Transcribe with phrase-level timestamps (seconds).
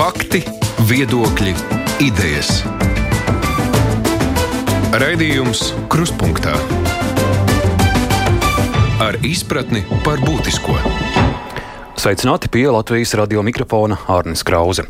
[0.00, 0.38] Fakti,
[0.88, 1.50] viedokļi,
[2.00, 2.62] idejas.
[4.96, 5.60] Raidījums
[5.92, 6.54] Kruspunkta
[9.04, 10.78] ar izpratni par būtisko.
[12.00, 14.86] Sveicināti pie Latvijas radio mikrofona Hārnes Krause.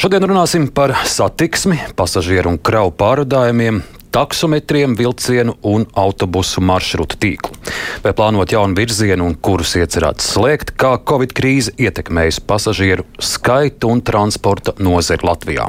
[0.00, 3.82] Šodien runāsim par satiksmi, pasažieru un kravu pārvadājumiem,
[4.16, 7.52] taksometriem, vilcienu un autobusu maršrutu tīklu.
[8.00, 14.00] Vai plānot jaunu virzienu un kurus iecerēts slēgt, kā Covid krīze ietekmējas pasažieru skaitu un
[14.00, 15.68] transporta nozari Latvijā.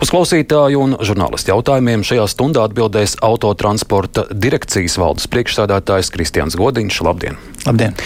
[0.00, 7.04] Uz klausītāju un žurnālistu jautājumiem šajā stundā atbildēs autotransporta direkcijas valdes priekšsādātājs Kristians Godiņš.
[7.04, 7.40] Labdien!
[7.68, 7.96] Labdien!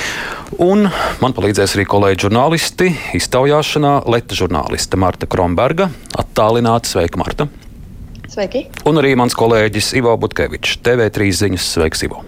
[0.59, 0.89] Un
[1.23, 2.91] man palīdzēs arī kolēģi žurnālisti
[3.23, 5.93] iztaujāšanā Leta žurnāliste Marta Kromberga.
[6.19, 7.51] Attālināti sveika, Marta!
[8.31, 8.69] Sveiki!
[8.87, 11.65] Un arī mans kolēģis Ivo Butkevičs, TV3 ziņas.
[11.75, 12.23] Sveiks, Ivo!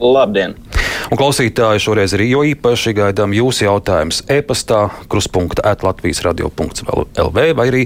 [0.00, 0.54] Labdien!
[1.10, 7.80] Un klausītāji šoreiz arī jo īpaši gaidām jūsu jautājumus e-pastā, krustpunkta atlatvijas radio.lv vai arī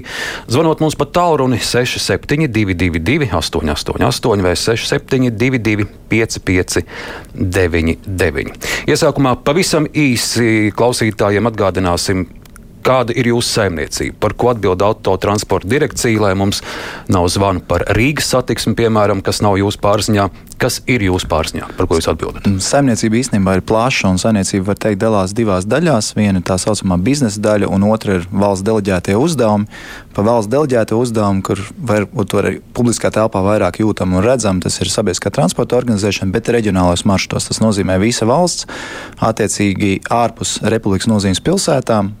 [0.51, 8.51] zvanot mums pa tālruni 6722, 888 vai 672, 559,
[8.91, 12.27] Iesākumā pavisam īsi klausītājiem atgādināsim
[12.85, 16.61] kāda ir jūsu saimniecība, par ko atbild autotransporta direkcija, lai mums
[17.11, 20.29] nav zvanu par Rīgas satiksmi, piemēram, kas nav jūsu pārziņā.
[20.55, 22.45] Kas ir jūsu pārziņā, par ko jūs atbildat?
[22.47, 26.13] Mm, saimniecība īstenībā ir plaša, un saimniecība var teikt dalās divās daļās.
[26.15, 29.67] Viena ir tā saucamā biznesa daļa, un otra ir valsts deleģētie uzdevumi.
[30.15, 34.79] Pa valsts deleģēto uzdevumu, kur var, tur arī publiskā telpā vairāk jūtam un redzam, tas
[34.79, 37.49] ir sabiedriskā transporta organizēšana, bet reģionālais maršrutos.
[37.51, 38.69] Tas nozīmē visa valsts,
[39.19, 42.13] attiecīgi ārpus republikas nozīmes pilsētām.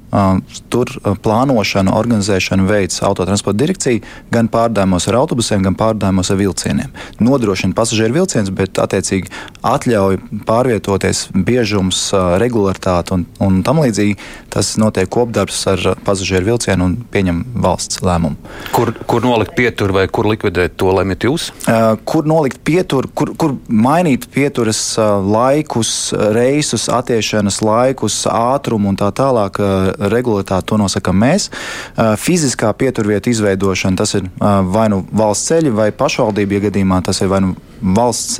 [0.71, 0.91] Tur
[1.23, 6.93] plānošanu, organizēšanu veids autotransporta direkcija gan pārdājumos ar autobusiem, gan pārdājumos ar vilcieniem.
[7.19, 9.31] Nodrošina pasažieru vilcienus, bet attiecīgi
[9.65, 12.09] atļauj pārvietoties biežums,
[12.41, 14.17] regularitāte un, un tam līdzīgi.
[14.53, 18.37] Tas notiek kopdarbs ar pasažieru vilcienu un pieņem valsts lēmumu.
[18.75, 21.49] Kur, kur nolikt pieturu vai kur likvidēt to lemiet jūs?
[22.07, 29.59] Kur nolikt pieturu, kur, kur mainīt pieturas laikus, reisus, attiešanas laikus, ātrumu un tā tālāk.
[30.15, 31.49] Regulātāti to nosakām mēs.
[32.21, 37.31] Fiziskā pieturvieta izveidošana tas ir vai nu valsts ceļi vai pašvaldība, ja gadījumā tas ir
[37.31, 38.39] vai nu valsts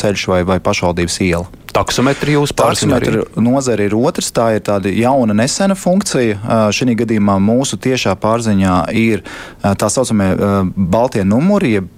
[0.00, 1.63] ceļš vai, vai pašvaldības iela.
[1.74, 3.34] Taksometri jūs pārstāvjat?
[3.42, 6.70] Nozare ir otrs, tā ir tāda jauna, nesena funkcija.
[6.74, 9.24] Šī gadījumā mūsu tiešā pārziņā ir
[9.62, 10.28] tā saucamie
[10.76, 11.88] baltie numuri, jeb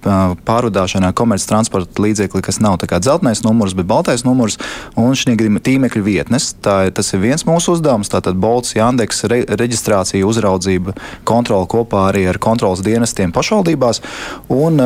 [0.47, 4.57] pārvadāšanā komerces transporta līdzekļi, kas nav dzeltenais numurs, bet baltais numurs,
[4.97, 6.49] un šī gadījumā tīmekļa vietnes.
[6.65, 10.95] Tā, tas ir viens mūsu uzdevums, tātad Bolts, Jandeks, re, reģistrācija, uzraudzība,
[11.27, 14.01] kontrola kopā arī ar kontrolas dienestiem pašvaldībās
[14.53, 14.81] un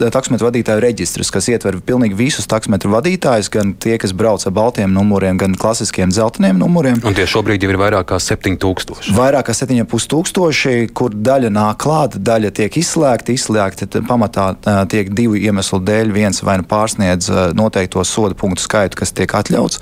[0.00, 4.92] taksometru vadītāju reģistrs, kas ietver pilnīgi visus taksometru vadītājus, gan tie, kas brauc ar baltiem
[4.94, 7.00] numuriem, gan klasiskiem dzelteniem numuriem.
[7.06, 9.12] Un tie šobrīd jau ir vairāk kā 7000.
[9.16, 13.34] Vairāk kā 7500, kur daļa nāk klāt, daļa tiek izslēgta.
[13.36, 14.50] Izslēgta pamatā
[14.90, 16.14] tiek divu iemeslu dēļ.
[16.14, 19.80] Viens vai nu pārsniedz noteikto soda punktu skaitu, kas tiek atļauts,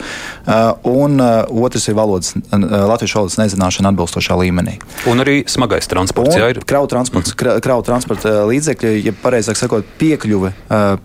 [0.88, 4.78] un otrs ir valodas, latviešu valodas nezināšana atbilstošā līmenī.
[5.10, 6.34] Un arī smagais transports.
[6.34, 7.62] Un jā, ir kravu transports, mm.
[7.64, 10.52] kravu transporta līdzekļi, ja pareizāk sakot, piekļuve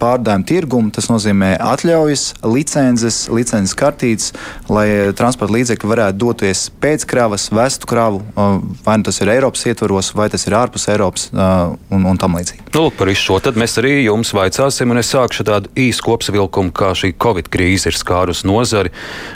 [0.01, 4.31] pārdājumu tirgumu, tas nozīmē atļaujas, licences licences, licences kartītes,
[4.72, 9.31] lai eh, transporta līdzekļi varētu doties pēc kravas, vestu kravu, eh, vai nu tas ir
[9.34, 12.69] Eiropas ietvaros, vai tas ir ārpus Eiropas eh, un, un tam līdzīgi.
[12.74, 16.74] Nu, par visu šo tad mēs arī jums vaicāsim, un es sākšu tādu īsu kopsavilkumu,
[16.74, 18.94] kā šī Covid krīze ir skārus nozari.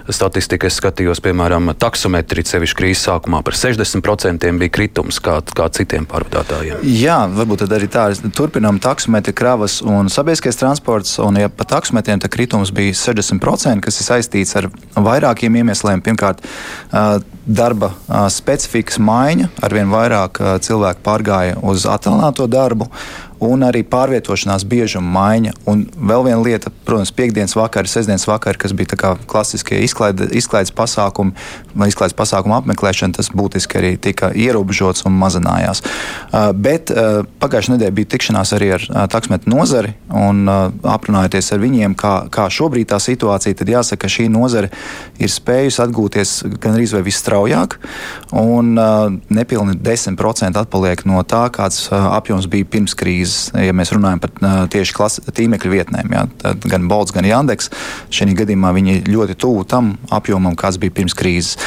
[0.10, 6.08] Statistika es skatījos, piemēram, taksometri sevišķi krīzes sākumā par 60% bija kritums kā, kā citiem
[6.10, 6.82] pārvadātājiem.
[6.98, 8.08] Jā, varbūt tad arī tā.
[8.38, 13.88] Turpinām taksometri, kravas un sabiedriskais transports, un ja pa taksometriem tad kritums bija 60% procenti,
[13.88, 16.04] kas ir saistīts ar vairākiem iemesliem.
[16.06, 16.44] Pirmkārt,
[17.48, 17.94] darba
[18.34, 22.92] specifikas maiņa, arvien vairāk cilvēku pārgāja uz attālināto darbu
[23.44, 25.54] un arī pārvietošanās biežuma maiņa.
[25.70, 31.36] Un vēl viena lieta, protams, piekdienas vakar, sestdienas vakar, kas bija klasiskie izklaide, izklaides pasākumi,
[31.78, 35.84] vai izklaides pasākumu apmeklēšana, tas būtiski arī tika ierobežots un mazinājās.
[35.84, 41.62] Uh, bet uh, pagājušajā nedēļā bija tikšanās arī ar uh, taksmetu nozari un aprunājoties ar
[41.62, 44.70] viņiem, kā, kā šobrīd tā situācija, tad jāsaka, ka šī nozare
[45.22, 47.78] ir spējusi atgūties gan arī visstraujāk,
[48.38, 48.78] un
[49.34, 53.27] nepilni 10% atpaliek no tā, kāds apjoms bija pirms krīzes.
[53.28, 53.52] Krīzes.
[53.54, 54.32] Ja mēs runājam par
[54.72, 56.26] tieši klasi, tīmekļa vietnēm, jā,
[56.68, 57.70] gan Bolts, gan Jandeks,
[58.10, 61.58] šī gadījumā viņi ļoti tuvu tam apjomam, kāds bija pirms krīzes.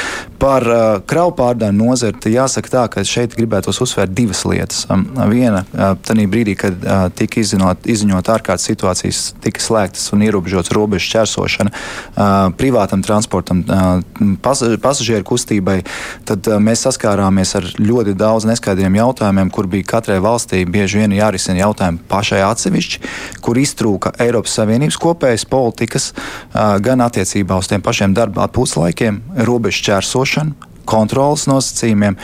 [0.40, 4.86] Par uh, kravu pārdājumu nozari jāsaka tā, ka šeit gribētos uzsvērt divas lietas.
[4.88, 10.24] Um, viena, uh, tajā brīdī, kad uh, tika izzinot, izziņot ārkārtas situācijas, tika slēgtas un
[10.24, 12.22] ierobežotas robežu šķērsošana uh,
[12.56, 14.00] privātam transportam, uh,
[14.40, 15.82] pas, pasažieru kustībai,
[16.28, 21.18] tad uh, mēs saskārāmies ar ļoti daudz neskaidriem jautājumiem, kur bija katrai valstī bieži vien
[21.20, 23.02] jārisina jautājumi pašai atsevišķi,
[23.42, 26.12] kur iztrūka Eiropas Savienības kopējas politikas
[26.54, 32.16] gan attiecībā uz tiem pašiem darba puslaikiem, robežu čērsošanu, kontrolas nosacījumiem.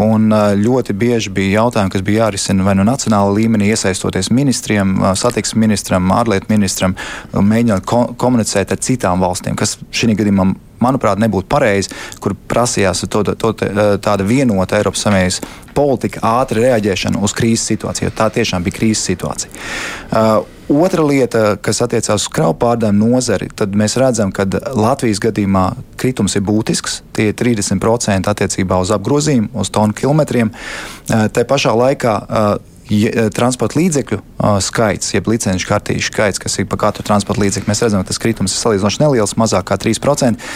[0.00, 4.96] Un ļoti bieži bija jautājumi, kas bija jārisina vai nu no nacionāla līmenī, iesaistoties ministriem,
[5.18, 6.96] satiksmes ministram, ārlietu ministram,
[7.34, 10.52] mēģinot ko komunicēt ar citām valstīm, kas šī gadījumā
[10.84, 11.92] manuprāt, nebūtu pareizi,
[12.22, 13.52] kur prasījās to, to,
[14.04, 15.40] tāda vienota Eiropas Savienības
[15.74, 18.12] politika, ātra reaģēšana uz krīzes situāciju.
[18.14, 19.64] Tā tiešām bija krīzes situācija.
[20.10, 25.64] Uh, Otra lieta, kas attiecās uz kravu pārdājumu nozari, tad mēs redzam, ka Latvijas gadījumā
[26.00, 27.02] kritums ir būtisks.
[27.12, 30.54] Tie ir 30% attiecībā uz apgrozījumu, uz tonu kilometriem.
[30.54, 32.14] Uh, tā pašā laikā
[33.34, 37.82] transporta līdzekļu uh, skaits, jeb licenču kartīšu skaits, kas ir pa katru transporta līdzekli, mēs
[37.84, 40.48] redzam, ka tas kritums ir salīdzinoši neliels, mazāk kā 3%.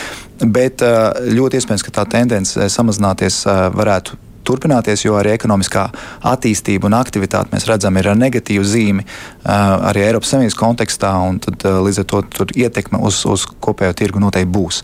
[0.44, 3.42] Bet uh, ļoti iespējams, ka tā tendence samazināties
[3.75, 4.19] varētu
[4.49, 5.87] turpināties, jo arī ekonomiskā
[6.33, 9.06] attīstība un aktivitāte mēs redzam ir ar negatīvu zīmi
[9.45, 14.53] arī Eiropas Savienības kontekstā, un tad, līdz ar to ietekme uz, uz kopējo tirgu noteikti
[14.53, 14.83] būs.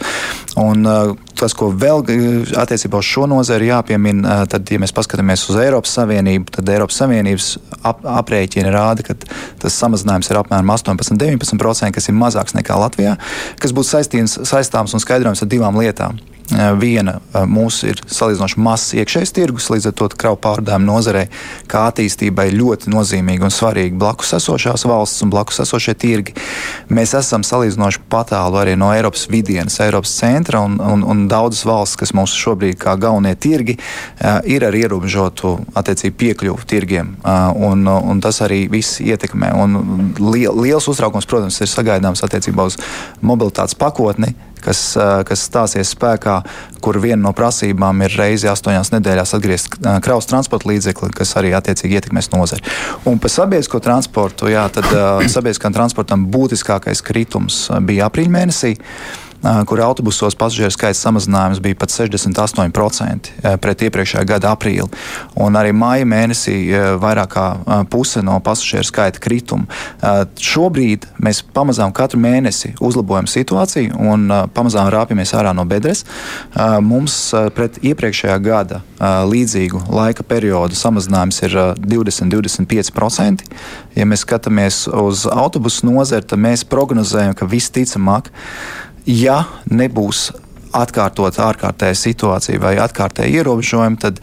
[0.61, 0.85] Un,
[1.39, 2.05] tas, ko vēl
[2.61, 7.49] attiecībā uz šo nozari jāpiemina, tad, ja mēs paskatāmies uz Eiropas Savienību, tad Eiropas Savienības
[7.83, 9.19] ap, aprēķini rāda, ka
[9.65, 13.17] tas samazinājums ir apmēram 18-19%, kas ir mazāks nekā Latvijā,
[13.61, 14.05] kas būtu
[14.45, 16.23] saistāms un skaidrojams ar divām lietām.
[16.53, 17.17] Viena
[17.49, 21.25] mūsu ir salīdzinoši mazs iekšējais tirgus, līdz ar to kravu pārdājumu nozarei,
[21.71, 26.37] kā attīstībai ļoti nozīmīga un svarīga blakus esošās valsts un blakus esošie tirgi.
[26.93, 31.99] Mēs esam salīdzinoši patālu arī no Eiropas vidienas, Eiropas centra, un, un, un daudzas valsts,
[32.03, 33.79] kas mums šobrīd kā galvenie tirgi,
[34.45, 37.15] ir ar ierobežotu attiecību piekļuvu tirgiem.
[37.57, 39.55] Un, un tas arī viss ietekmē.
[39.65, 42.77] Un liels uztraukums, protams, ir sagaidāms attiecībā uz
[43.25, 44.35] mobilitātes pakotni
[44.65, 44.83] kas,
[45.29, 46.39] kas stāsies spēkā,
[46.85, 52.01] kur viena no prasībām ir reizi astoņās nedēļās atgriezt kravas transporta līdzekli, kas arī attiecīgi
[52.01, 52.65] ietekmēs nozari.
[53.09, 54.89] Un par sabiedrisko transportu, jā, tad
[55.35, 58.75] sabiedriskam transportam būtiskākais kritums bija aprīļa mēnesī
[59.69, 64.89] kur autobusos pasažieru skaits samazinājums bija pat 68% pret iepriekšējā gada aprīli.
[65.41, 66.57] Un arī māja mēnesī
[67.03, 67.47] vairāk kā
[67.93, 69.69] puse no pasažieru skaita krituma.
[70.41, 76.05] Šobrīd mēs pamazām katru mēnesi uzlabojam situāciju un pamazām rāpjamies ārā no bedres.
[76.85, 77.19] Mums
[77.57, 78.81] pret iepriekšējā gada
[79.29, 83.45] līdzīgu laika periodu samazinājums ir 20-25%.
[83.95, 88.31] Ja mēs skatāmies uz autobusu nozari, tad mēs prognozējam, ka visticamāk
[89.07, 90.31] ja nebūs
[90.75, 94.19] atkārtot ārkārtēja situācija vai atkārtēja ierobežojumi, tad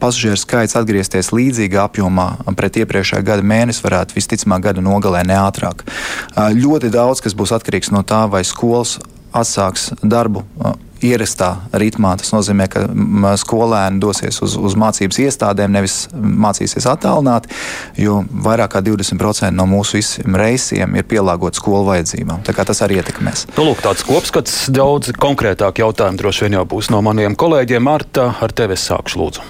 [0.00, 5.84] pasažieru skaits atgriezties līdzīgā apjomā pret iepriekšējā gada mēnesi varētu visticamāk gada nogalē neātrāk.
[6.56, 8.96] Ļoti daudz kas būs atkarīgs no tā, vai skolas
[9.36, 10.46] atsāks darbu.
[11.06, 11.50] Ierastā
[11.80, 12.12] ritmā.
[12.20, 12.84] Tas nozīmē, ka
[13.40, 17.52] skolēni dosies uz, uz mācības iestādēm, nevis mācīsies attālināti,
[18.00, 22.44] jo vairāk kā 20% no mūsu visiem reisiem ir pielāgoti skolu vajadzībām.
[22.44, 23.46] Tas arī ietekmēs.
[23.56, 27.88] Nu, lūk, tāds kopskats, daudz konkrētāk jautājumu droši vien jau būs no maniem kolēģiem.
[27.88, 29.48] Marta, ar tevi es sākšu lūdzu.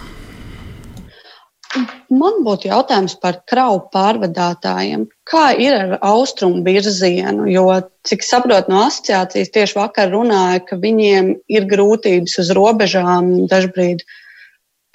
[2.11, 5.05] Man būtu jautājums par kravu pārvadātājiem.
[5.31, 7.47] Kā ir ar austrumu virzienu?
[7.51, 7.67] Jo,
[8.09, 14.03] cik saprotu no asociācijas, tieši vakar runāja, ka viņiem ir grūtības uz robežām dažbrīd.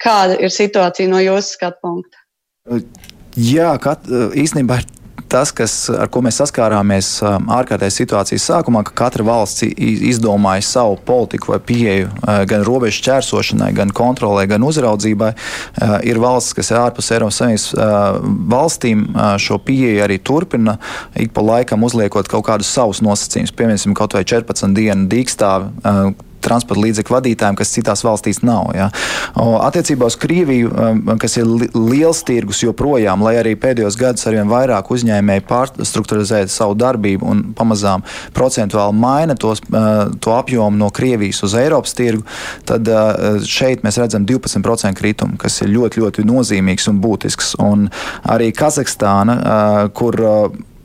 [0.02, 2.20] Kāda ir situācija no jūsu skatu punkta?
[3.40, 4.04] Jā, kat,
[4.36, 4.90] īstenībā ir
[5.36, 10.96] tas, kas, ar ko mēs saskārāmies um, ārkārtējas situācijas sākumā, ka katra valsts izdomāja savu
[11.04, 15.32] politiku vai pieeju uh, gan robežu čērsošanai, gan kontrolē, gan uzraudzībai.
[15.34, 18.20] Uh, ir valsts, kas ir ārpus Eiropas Savienības uh,
[18.56, 19.04] valstīm,
[19.42, 20.76] šo pieeju arī turpina,
[21.18, 26.16] ik pa laikam uzliekot kaut kādus savus nosacījumus, piemēram, kaut vai 14 dienu dīkstāvi
[26.46, 28.70] transporta līdzekļu vadītājiem, kas citās valstīs nav.
[28.76, 28.88] Ja.
[29.36, 34.90] Attiecībā uz Krieviju, um, kas ir liels tirgus joprojām, lai arī pēdējos gados arvien vairāk
[34.94, 38.04] uzņēmēji pārstruktūrizē savu darbību un pamazām
[38.36, 42.24] procentuāli maina tos, uh, to apjomu no Krievijas uz Eiropas tirgu,
[42.68, 47.56] tad uh, šeit mēs redzam 12% kritumu, kas ir ļoti, ļoti nozīmīgs un būtisks.
[47.64, 47.88] Un
[48.28, 50.22] arī Kazahstāna, uh, kur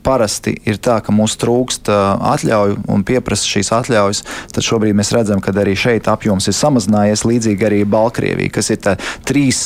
[0.04, 5.40] parasti ir tā, ka mums trūkst atļauju un pieprasa šīs atļaujas, tad šobrīd mēs redzam,
[5.42, 7.24] ka arī šeit apjoms ir samazinājies.
[7.28, 8.80] Līdzīgi arī Baltkrievija, kas ir
[9.28, 9.60] trīs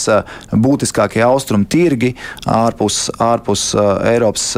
[0.52, 2.12] būtiskākie austrumu tirgi
[2.46, 3.68] ārpus, ārpus
[4.06, 4.48] Eiropas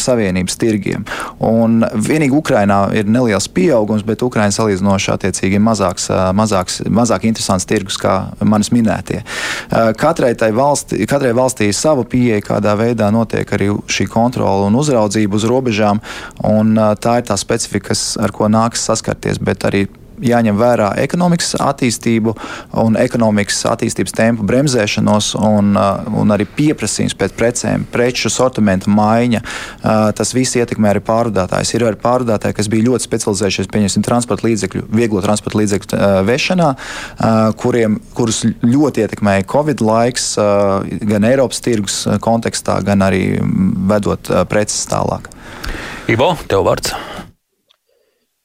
[0.00, 1.04] Savienības tirgiem.
[1.44, 7.66] Un vienīgi Ukrainā ir neliels pieaugums, bet Ukraina salīdzinoši attiecīgi ir mazāks, mazāks, mazāk interesants
[7.68, 8.14] tirgus kā
[8.44, 9.22] manis minētie.
[9.98, 15.23] Katrai, valsti, katrai valstī ir sava pieeja, kādā veidā notiek arī šī kontrola un uzraudzība
[15.32, 16.02] uz robežām.
[16.44, 19.40] Un, tā ir tā specifika, kas, ar ko nākas saskarties.
[19.40, 19.86] Bet arī
[20.22, 22.34] jāņem vērā ekonomikas attīstību
[22.82, 29.42] un ekonomikas attīstības tempu bremzēšanos un, uh, un arī pieprasījums pēc precēm, preču sortimenta maiņa.
[29.44, 31.74] Uh, tas viss ietekmē arī pārvadātājus.
[31.74, 36.70] Ir arī pārvadātāji, kas bija ļoti specializējušies pieņemsim transporta līdzekļu, vieglo transporta līdzekļu uh, vešanā,
[37.60, 40.26] kuriem, kurus ļoti ietekmēja Covid laiks
[41.10, 43.24] gan Eiropas tirgus kontekstā, gan arī
[43.90, 45.30] vedot preces tālāk.
[46.10, 47.13] Ivo, tev vārds.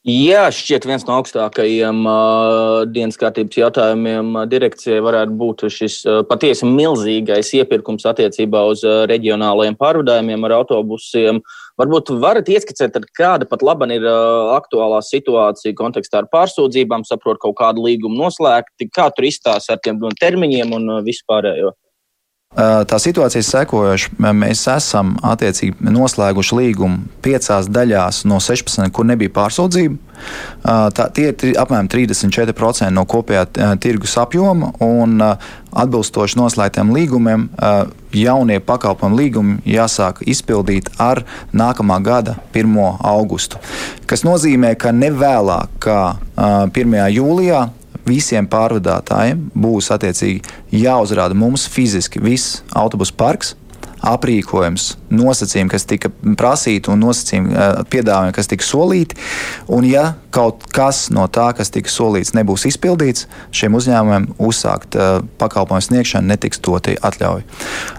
[0.10, 6.66] Jā, šķiet, viens no augstākajiem uh, dienas kārtības jautājumiem direkcijai varētu būt šis uh, patiesi
[6.66, 11.42] milzīgais iepirkums attiecībā uz uh, reģionālajiem pārvadājumiem ar autobusiem.
[11.78, 17.60] Varbūt varat ieskicēt, kāda pat laba ir uh, aktuālā situācija kontekstā ar pārsūdzībām, saprot, kaut
[17.60, 21.76] kādu līgumu noslēgti, kā tur izstāsta ar tiem termiņiem un uh, vispārējo.
[22.60, 24.10] Tā situācija ir sekojoša.
[24.34, 29.96] Mēs esam attiecīgi noslēguši līgumu piecās daļās no 16, kur nebija pārsūdzība.
[30.66, 33.46] Tā, tie ir apmēram 34% no kopējā
[33.80, 37.48] tirgus apjoma, un atbilstoši noslēgtiem līgumiem
[38.18, 41.22] jaunie pakalpojumu līgumi jāsāk izpildīt ar
[41.54, 42.76] nākamā gada 1.
[42.98, 43.62] augustu.
[44.10, 46.02] Tas nozīmē, ka ne vēlāk kā
[46.36, 46.98] 1.
[47.14, 47.68] jūlijā
[48.10, 53.56] visiem pārvadātājiem būs attiecīgi jāuzrāda mums fiziski viss autobusu parks,
[54.06, 59.18] aprīkojums, nosacījumi, kas tika prasīti un nosacījumi, eh, piedāvājumi, kas tika solīti.
[59.68, 65.24] Un, ja kaut kas no tā, kas tika solīts, nebūs izpildīts, šiem uzņēmumiem uzsākt uh,
[65.42, 67.46] pakalpojumu sniegšanu netiks doti atļauja.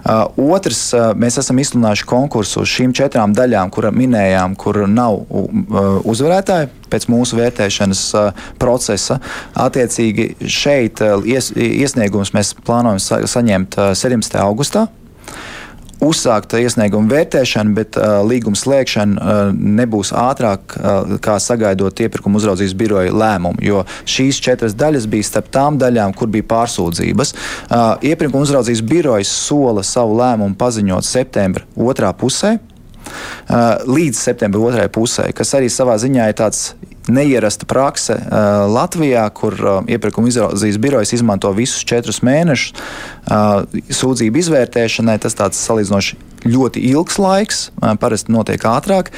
[0.05, 5.19] Uh, otrs, uh, mēs esam izsludinājuši konkursu šīm četrām daļām, kur minējām, kur nav
[6.07, 8.05] uzvarētāji pēc mūsu vērtēšanas
[8.59, 9.19] procesa.
[9.59, 14.39] Attiecīgi šeit ies, iesniegumus mēs plānojam sa saņemt uh, 17.
[14.41, 14.87] augustā
[16.01, 22.75] uzsākta iesnieguma vērtēšana, bet uh, līguma slēgšana uh, nebūs ātrāk, uh, kā sagaidot iepirkuma uzraudzības
[22.77, 23.61] biroja lēmumu.
[23.65, 27.35] Jo šīs četras daļas bija starp tām daļām, kur bija pārsūdzības.
[27.69, 32.57] Uh, iepirkuma uzraudzības birojas sola savu lēmumu paziņot septembra otrā pusē.
[33.49, 36.71] Uh, līdz septembra otrajai pusē, kas arī savā ziņā ir tāds
[37.07, 44.41] neierasta prakse uh, Latvijā, kur uh, iepirkuma izraudzības birojas izmanto visus četrus mēnešus uh, sūdzību
[44.43, 45.17] izvērtēšanai.
[45.21, 46.19] Tas tāds salīdzinoši
[46.51, 49.11] ļoti ilgs laiks, uh, parasti notiek ātrāk.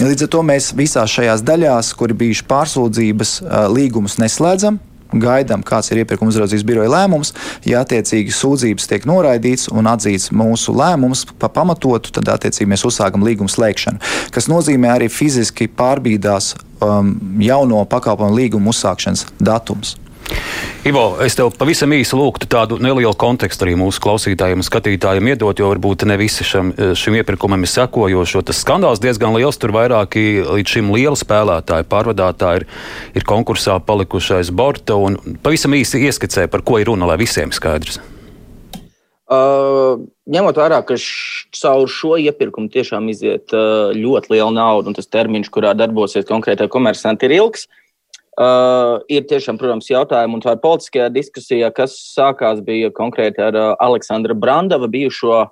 [0.00, 5.64] Līdz ar to mēs visās šajās daļās, kur ir bijušas pārsūdzības, uh, līgumus neslēdzam gaidām,
[5.66, 7.32] kāds ir iepirkuma uzraudzības biroja lēmums.
[7.66, 13.24] Ja attiecīgi sūdzības tiek noraidīts un atzīts mūsu lēmums par pamatotu, tad attiecīgi mēs uzsākam
[13.26, 13.98] līgumu slēgšanu,
[14.34, 19.96] kas nozīmē arī fiziski pārbīdās um, jauno pakalpojumu līgumu uzsākšanas datums.
[20.84, 25.58] Ivo, es tev pavisam īsi lūgtu tādu nelielu kontekstu arī mūsu klausītājiem un skatītājiem iedot,
[25.60, 28.44] jo varbūt ne visi šam, šim iepirkumam ir sekojoši.
[28.48, 32.68] Tas skandāls diezgan liels, tur vairāki līdz šim lieli spēlētāji, pārvadātāji ir,
[33.20, 34.96] ir konkursā palikušais borta.
[35.44, 38.00] Pavisam īsi ieskicē, par ko ir runa, lai visiem skaidrs.
[39.30, 40.96] Uh, ņemot vērā, ka
[41.54, 46.66] caur šo iepirkumu tiešām iziet uh, ļoti liela nauda, un tas termiņš, kurā darbosies konkrētai
[46.72, 47.68] komersanti, ir ilgs,
[48.40, 53.56] Uh, ir tiešām, protams, jautājumi, un tā ir politiskajā diskusijā, kas sākās bija konkrēti ar
[53.58, 55.42] uh, Aleksandra Brandava bijušo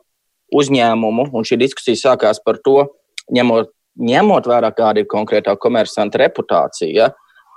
[0.57, 2.87] uzņēmumu, un šī diskusija sākās par to,
[3.35, 7.11] ņemot, ņemot vērā, kāda ir konkrētā komersanta reputācija,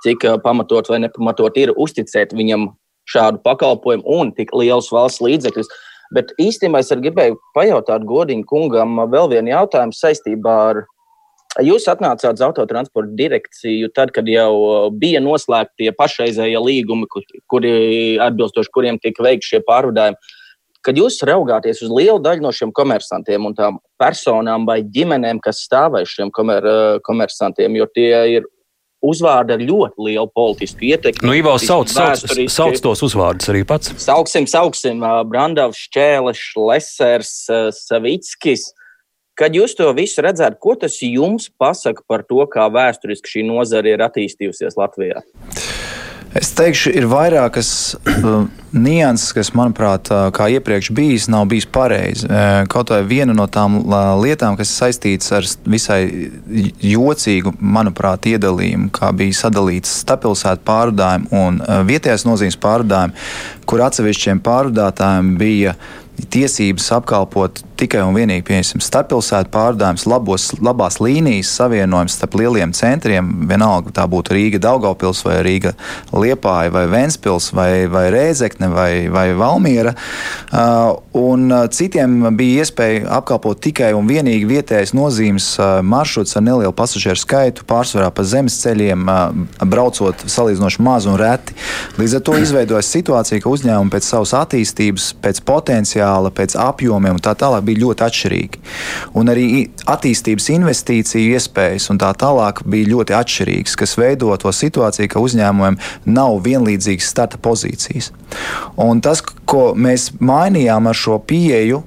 [0.04, 2.72] cik uh, pamatot vai nepamatot ir uzticēt viņam
[3.08, 5.70] šādu pakalpojumu un tik liels valsts līdzekļus.
[6.12, 10.82] Bet īstenībā es gribēju pajautāt godīgi kungam vēl vienu jautājumu saistībā ar
[11.60, 17.08] Jūs atnācāt uz autotransporta direkciju tad, kad jau uh, bija noslēgti tie pašreizējie līgumi,
[17.52, 17.72] kuri
[18.24, 20.16] atbilstoši kuriem tika veikti šie pārvadājumi.
[20.82, 25.60] Kad jūs raugāties uz lielu daļu no šiem komersantiem un tām personām vai ģimenēm, kas
[25.66, 28.48] stāvēs šiem komer, uh, komersantiem, jo tie ir
[29.02, 31.26] uzvārdi ar ļoti lielu politisku ietekmi.
[31.26, 33.92] Nu, Ivo, sauc, sauc, sauc tos uzvārdus arī pats.
[34.02, 37.34] Sauksim, sauksim, Brandavs, Šķēleš, Lesers,
[37.82, 38.70] Savickis.
[39.38, 43.96] Kad jūs to visu redzat, ko tas jums pasaka par to, kā vēsturiski šī nozare
[43.96, 45.24] ir attīstījusies Latvijā?
[46.32, 47.70] Es teikšu, ir vairākas
[48.08, 52.24] uh, nianses, kas, manuprāt, uh, kā iepriekš bijis, nav bijis pareizi.
[52.24, 53.82] Uh, kaut vai viena no tām
[54.22, 56.00] lietām, kas saistītas ar visai
[56.80, 61.60] jocīgu, manuprāt, iedalījumu, kā bija sadalīts stapilsētu pārvadājumi un
[61.90, 63.28] vietējās nozīmes pārvadājumi,
[63.68, 65.76] kur atsevišķiem pārvadātājiem bija
[66.32, 73.30] tiesības apkalpot tikai un vienīgi pieņemsim starppilsētu pārdājums, labos, labās līnijas savienojums starp lieliem centriem,
[73.50, 75.74] vienalga tā būtu Rīga, Daugavpils vai Rīga,
[76.14, 79.94] Liepāja vai Ventspils vai, vai Rēzekne vai, vai Valmiera.
[80.52, 86.46] Uh, un uh, citiem bija iespēja apkalpot tikai un vienīgi vietējas nozīmes uh, maršruts ar
[86.46, 89.08] nelielu pasažieru skaitu, pārsvarā pa zemes ceļiem,
[89.66, 91.56] braucot salīdzinoši maz un reti.
[91.98, 97.24] Līdz ar to izveidojas situācija, ka uzņēmumi pēc savas attīstības, pēc potenciāla, pēc apjomiem un
[97.24, 98.62] tā tālāk bija ļoti atšķirīgi.
[99.18, 99.46] Un arī
[99.90, 105.78] attīstības investīciju iespējas un tā tālāk bija ļoti atšķirīgas, kas veido to situāciju, ka uzņēmumiem
[106.12, 108.10] nav vienlīdzīgas starta pozīcijas.
[108.80, 111.82] Un tas, ko mēs mainījām ar šo pieeju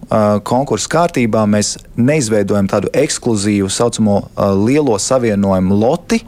[0.46, 4.20] konkursu kārtībā, mēs neizveidojam tādu ekskluzīvu, saucamo
[4.65, 6.22] lielo savienojumu loti,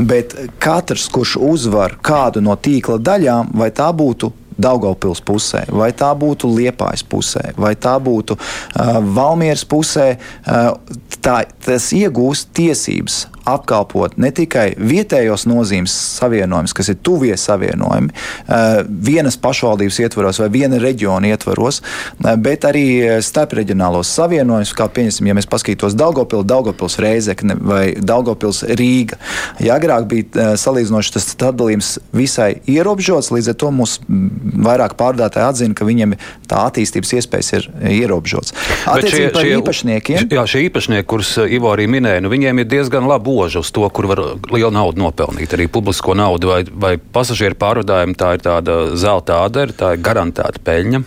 [0.00, 6.10] bet katrs, kurš uzvar kādu no tīkla daļām, vai tā būtu Daugaupils pusē, vai tā
[6.16, 10.72] būtu Liepājas pusē, vai tā būtu uh, Valmieras pusē, uh,
[11.20, 18.80] tā, tas iegūst tiesības apkalpot ne tikai vietējos nozīmes savienojumus, kas ir tuvie savienojumi, uh,
[18.86, 22.84] vienas pašvaldības ietvaros vai viena reģiona ietvaros, uh, bet arī
[23.24, 29.18] starpreģionālos savienojumus, kā piemēram, ja mēs paskatītos Daugopils, Daugopils Reizekne vai Daugopils Rīga.
[29.62, 35.46] Ja agrāk bija uh, salīdzinoši tas atdalījums visai ierobežots, līdz ar to mums vairāk pārdātāji
[35.46, 36.16] atzina, ka viņiem
[36.50, 37.68] tā attīstības iespējas ir
[38.00, 38.54] ierobežotas.
[38.90, 40.30] Attiecībā par šie, īpašniekiem.
[40.34, 43.86] Jā, šie īpašnieki, kurus Ivo arī minēja, nu, viņiem ir diezgan laba oža uz to,
[43.94, 48.16] kur var lielu naudu nopelnīt, arī publisko naudu vai, vai pasažieru pārvadājumu.
[48.20, 51.02] Tā ir tāda zelta ādera, tā ir garantēta peļņa.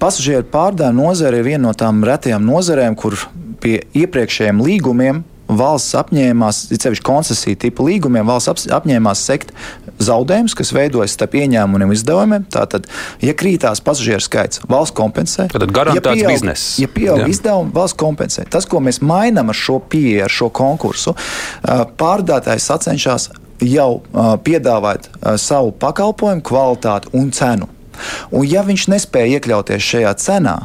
[0.00, 3.18] Pasažieru pārvadājuma nozare ir viena no tām retajām nozarēm, kur
[3.62, 9.52] pie iepriekšējiem līgumiem valsts apņēmās, sevišķi koncesiju tipu līgumiem, valsts apņēmās sekt
[9.98, 12.46] zaudējumus, kas veidojas starp ieņēmumiem un izdevumiem.
[12.52, 12.86] Tātad,
[13.24, 15.48] ja krītās pasažieru skaits, valsts kompensē.
[15.52, 16.76] Tad garantēts ja bizness.
[16.82, 18.46] Ja pieaug izdevumi, valsts kompensē.
[18.50, 21.16] Tas, ko mēs mainām ar šo pieeju, ar šo konkursu,
[21.98, 23.30] pārdātājs sacenšas
[23.64, 23.90] jau
[24.46, 27.66] piedāvāt savu pakalpojumu, kvalitāti un cenu.
[28.30, 30.58] Un ja viņš nespēja iekļauties šajā cenā,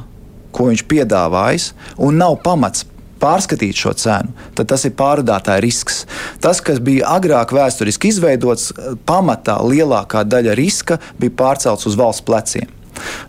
[0.53, 2.85] ko viņš piedāvājis, un nav pamats
[3.23, 6.03] pārskatīt šo cenu, tad tas ir pārvadātāja risks.
[6.43, 8.71] Tas, kas bija agrāk vēsturiski izveidots,
[9.07, 12.69] pamatā lielākā daļa riska bija pārcelts uz valsts pleciem.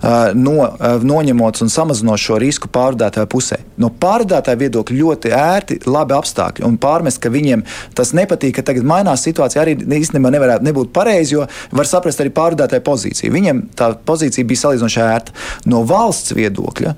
[0.05, 3.59] Uh, no, uh, noņemot un samazinot šo risku pārvadātāju pusē.
[3.81, 6.67] No pārvadātāja viedokļa ļoti ērti, labi apstākļi.
[6.69, 7.65] Un pārmest, ka viņiem
[7.97, 12.35] tas nepatīk, ka tagad mainās situācija, arī īstenībā nevarētu nebūt pareizi, jo var saprast arī
[12.37, 13.33] pārvadātāju pozīciju.
[13.35, 15.37] Viņiem tā pozīcija bija salīdzinoši ērta.
[15.73, 16.95] No valsts viedokļa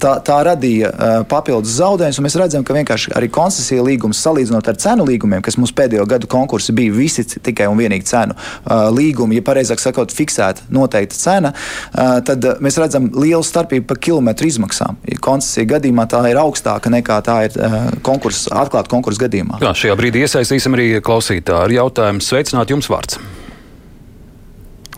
[0.00, 2.20] tā, tā radīja uh, papildus zaudējumus.
[2.24, 6.30] Mēs redzam, ka vienkārši arī koncesija līgums, salīdzinot ar cenu līgumiem, kas mums pēdējo gadu
[6.30, 11.52] konkursi bija visi tikai un vienīgi cenu uh, līgumi, ja pareizāk sakot, fiksēta noteikta cena,
[11.54, 15.00] uh, tad uh, mēs redzam lielu starpību par kilometru izmaksām.
[15.22, 19.60] Koncesija gadījumā tā ir augstāka nekā tā ir uh, konkursa, atklāta konkursa gadījumā.
[19.64, 22.24] Jā, šajā brīdī iesaistīsim arī klausītāju ar jautājumu.
[22.24, 23.20] Sveicināt jums vārds!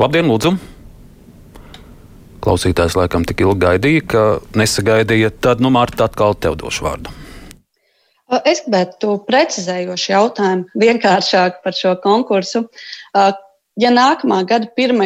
[0.01, 0.72] Labdien, lūdzu!
[2.43, 4.23] Klausītājs laikam tik ilgi gaidīja, ka
[4.59, 5.31] nesagaidīja.
[5.45, 7.13] Tad, nu, Mārta, atkal tev došu vārdu.
[8.49, 12.65] Es gribētu precizējošu jautājumu, vienkāršāk par šo konkursu.
[13.81, 15.03] Ja nākamā gada 1.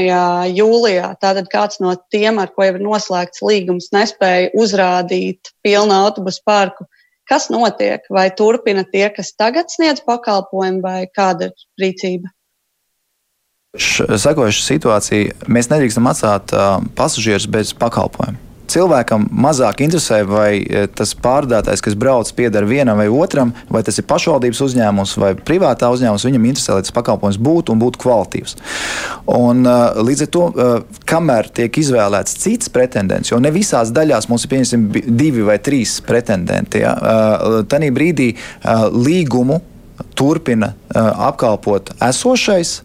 [0.55, 6.43] jūlijā tātad kāds no tiem, ar ko jau ir noslēgts līgums, nespēja uzrādīt pilnu autobusu
[6.47, 6.87] parku,
[7.31, 8.07] kas notiek?
[8.11, 12.33] Vai turpina tie, kas tagad sniedz pakalpojumu, vai kāda ir rīcība?
[13.77, 15.47] Sekojuša situācija.
[15.53, 18.47] Mēs nedrīkstam atstāt uh, pasažierus bez pakalpojumu.
[18.67, 20.59] Cilvēkam mazāk interesē, vai
[20.99, 25.91] tas pārdotājs, kas brauc, pieder vienam vai otram, vai tas ir pašvaldības uzņēmums vai privātā
[25.95, 26.25] uzņēmums.
[26.27, 28.57] Viņam interesē, lai tas pakalpojums būtu un būtu kvalitīvs.
[29.37, 34.27] Un, uh, līdz ar to, uh, kamēr tiek izvēlēts cits pretendents, jo ne visās daļās
[34.33, 38.33] mums ir pieņemsim divi vai trīs pretendenti, ja, uh, tad brīdī
[38.91, 39.61] līgumu
[40.17, 42.81] turpina apkalpot esošais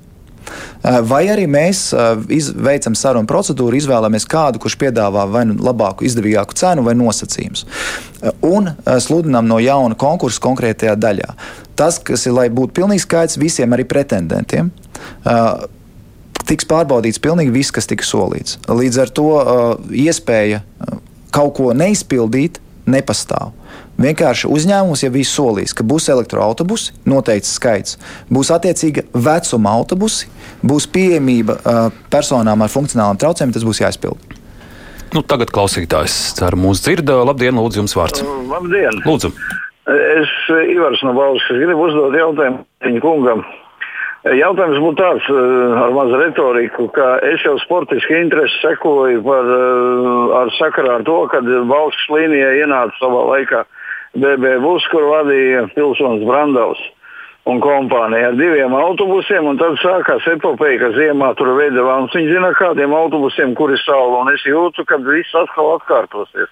[1.07, 2.21] vai arī mēs eh,
[2.67, 7.65] veicam sarunu procedūru, izvēlamies kādu, kurš piedāvā vai nu labāku, izdevīgāku cenu vai nosacījumus.
[7.65, 11.35] Eh, un sludinām no jauna konkursu konkrētajā daļā.
[11.79, 14.69] Tas, kas ir, lai būtu pilnīgs skaits visiem arī pretendentiem,
[16.45, 18.59] tiks pārbaudīts pilnīgi viss, kas tika solīts.
[18.69, 19.29] Līdz ar to
[19.89, 20.61] iespēja
[21.33, 22.59] kaut ko neizpildīt
[22.91, 23.55] nepastāv.
[24.01, 27.97] Vienkārši uzņēmums jau bija solījis, ka būs elektroautobusi, noteikts skaits,
[28.33, 30.29] būs attiecīga vecuma autobusi,
[30.65, 31.81] būs pieejamība uh,
[32.13, 34.37] personām ar funkcionālām traucējumiem, tas būs jāizpild.
[35.11, 37.09] Nu, tagad klausītājs cer mūs dzird.
[37.27, 38.23] Labdien, lūdzu, jums vārds.
[38.47, 39.01] Labdien!
[39.03, 39.33] Lūdzu!
[39.91, 40.31] Es
[40.71, 43.43] Ivars no Balsas gribu uzdot jautājumu viņa kungam.
[44.21, 45.27] Jautājums būtu tāds,
[45.81, 49.49] ar mazu retoriku, ka es jau sportiski interesi sekoju par,
[50.37, 53.63] ar sakarā ar to, kad valsts līnijā ienāca savā laikā
[54.17, 56.81] BB bus, kur vadīja pilsonis Brandovs
[57.49, 62.13] un kompānija ar diviem autobusiem, tad sākās epopeja, ka ziemā tur veida vāns.
[62.13, 66.51] Viņi zina, kādiem autobusiem, kuri saule, un es jūtu, ka viss atkal atkārtosies.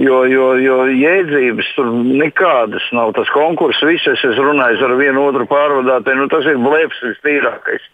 [0.00, 3.12] Jo, jo, jo jēdzības tur nekādas nav.
[3.16, 7.88] Tas konkurss, visas es runāju ar vienu otru pārvadātāju, nu, tas ir blēps vistīrākais.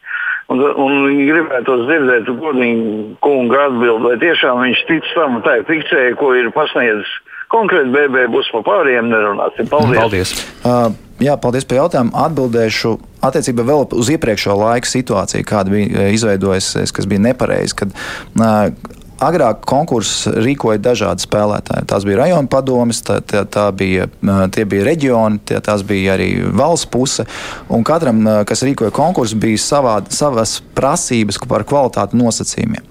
[0.52, 6.16] Un, un gribētu dzirdēt, godīgi kunga atbildi, vai tiešām viņš tic tam, tā ir fikcija,
[6.20, 7.14] ko ir pasniedzis
[7.54, 9.68] konkrēti BB būs par pārējiem nerunāsim.
[9.70, 10.00] Paldies!
[10.00, 10.34] Paldies.
[10.64, 10.88] Uh,
[11.22, 12.14] jā, paldies par jautājumu.
[12.24, 17.78] Atbildēšu attiecībā vēl uz iepriekšējo laiku situāciju, kāda bija izveidojusies, kas bija nepareiza.
[17.82, 17.94] Kad,
[18.40, 21.86] uh, Agrāk konkursus rīkoja dažādi spēlētāji.
[21.90, 24.08] Tās bija rajona padomes, tā, tā, tā bija,
[24.54, 27.26] tie bija reģioni, tie, tās bija arī valsts puse.
[27.70, 32.82] Un katram, kas rīkoja konkursu, bija savā, savas prasības par kvalitāti nosacījumiem.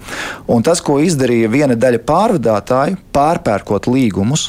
[0.48, 4.48] Un tas, ko izdarīja viena daļa pārvadātāju, pārpērkot līgumus,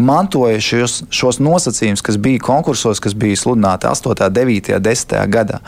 [0.00, 5.60] mantoja šos, šos nosacījumus, kas bija konkursos, kas bija sludināti 8, 9, 10 gadā.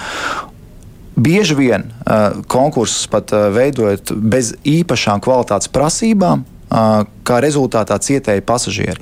[1.17, 8.45] Bieži vien uh, konkursus pat uh, veidojot bez īpašām kvalitātes prasībām, uh, kā rezultātā cietēja
[8.49, 8.97] pasažieri.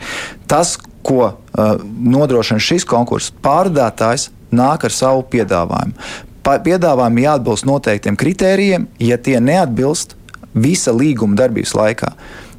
[0.51, 0.75] Tas,
[1.07, 5.95] ko uh, nodrošina šis konkurss, pārdātājs nāk ar savu piedāvājumu.
[6.43, 10.17] Pa, piedāvājumi jāatbilst noteiktiem kritērijiem, ja tie neatbilst
[10.55, 12.15] visa līguma darbības laikā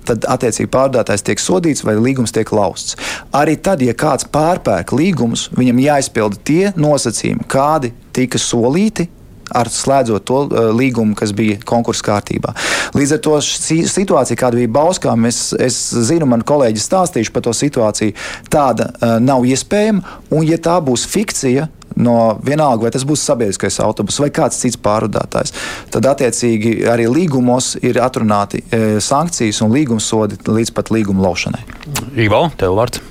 [0.08, 2.96] tad attiecīgi pārdotājs tiek sodīts vai līgums tiek lausts.
[3.38, 9.08] Arī tad, ja kāds pārpērk līgumus, viņam jāizpilda tie nosacījumi, kādi tika solīti
[9.56, 12.56] ar slēdzot to uh, līgumu, kas bija konkursu kārtībā.
[12.98, 17.56] Līdz ar to situācija, kāda bija Bauskām, es, es zinu, man kolēģi stāstījuši par to
[17.58, 18.16] situāciju,
[18.52, 20.20] tāda uh, nav iespējama.
[20.32, 24.80] Un, ja tā būs fikcija, no vienalga, vai tas būs sabiedriskais autobus vai kāds cits
[24.82, 25.54] pārvadātājs.
[25.94, 31.64] Tad, attiecīgi, arī līgumos ir atrunāti e, sankcijas un līgumsodi līdz pat līguma laušanai.
[32.16, 33.04] Ivo, tev vārds.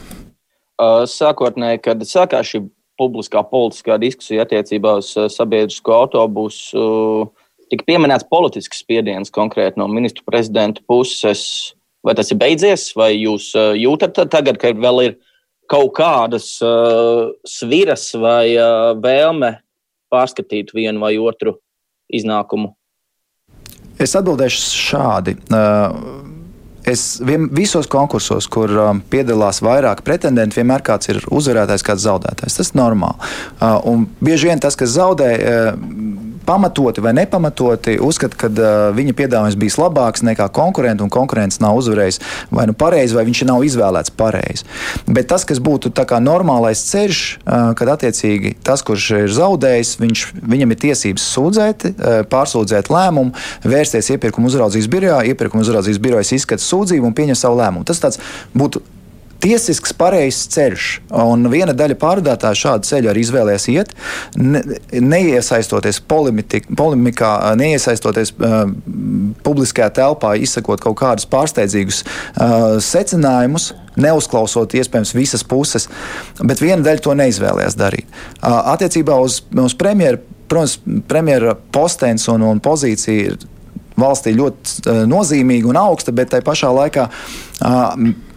[0.80, 2.62] Uh, sākotnēji, kad sākās šī
[3.00, 6.84] publiskā politiskā diskusija attiecībā uz uh, sabiedrisko autobusu.
[7.70, 11.42] Tika pieminēts politisks spiediens konkrēti no ministru prezidenta puses.
[12.04, 15.18] Vai tas ir beidzies, vai jūs uh, jūtat tagad, ka vēl ir
[15.70, 19.54] kaut kādas uh, sviras vai uh, vēlme
[20.10, 21.58] pārskatīt vienu vai otru
[22.10, 22.72] iznākumu?
[24.00, 25.36] Es atbildēšu šādi.
[25.52, 26.29] Uh,
[26.88, 32.56] Es vien, visos konkursos, kur um, piedalās vairāk pretendentu, vienmēr kāds ir uzvarētājs, kāds zaudētājs.
[32.56, 33.30] Tas ir normāli.
[33.60, 39.58] Uh, bieži vien tas, kas zaudē, uh, pamatoti vai nepamatoti uzskata, ka uh, viņa piedāvājums
[39.60, 44.14] bijis labāks nekā konkurents, un konkurents nav uzvarējis vai nu pareizi, vai viņš nav izvēlēts
[44.18, 44.66] pareizi.
[45.06, 50.74] Bet tas, kas būtu normālais ceļš, uh, kad attiecīgi tas, kurš ir zaudējis, viņš, viņam
[50.74, 57.06] ir tiesības sūdzēt, uh, pārsūdzēt lēmumu, vērsties iepirkuma uzraudzības birojā, iepirkuma uzraudzības birojas izskata sūdzību
[57.06, 57.86] un pieņem savu lēmumu.
[57.86, 58.18] Tas
[58.56, 58.82] būtu
[59.42, 60.86] tiesisks, pareizs ceļš.
[61.22, 63.94] Un viena daļa pārvadātāju šādu ceļu arī izvēlējās iet,
[64.38, 68.62] ne, neiesaistoties polemikā, neiesaistoties uh,
[69.46, 73.72] publiskajā telpā, izsakot kaut kādus pārsteidzīgus uh, secinājumus.
[74.00, 75.88] Neuzklausot iespējams visas puses,
[76.46, 78.20] bet viena daļa to neizvēlējās darīt.
[78.38, 80.78] Uh, attiecībā uz, uz premjeru, protams,
[81.10, 83.40] premjera postenis un, un pozīcija ir
[84.02, 87.10] valstī ļoti uh, nozīmīga un augsta, bet tajā pašā laikā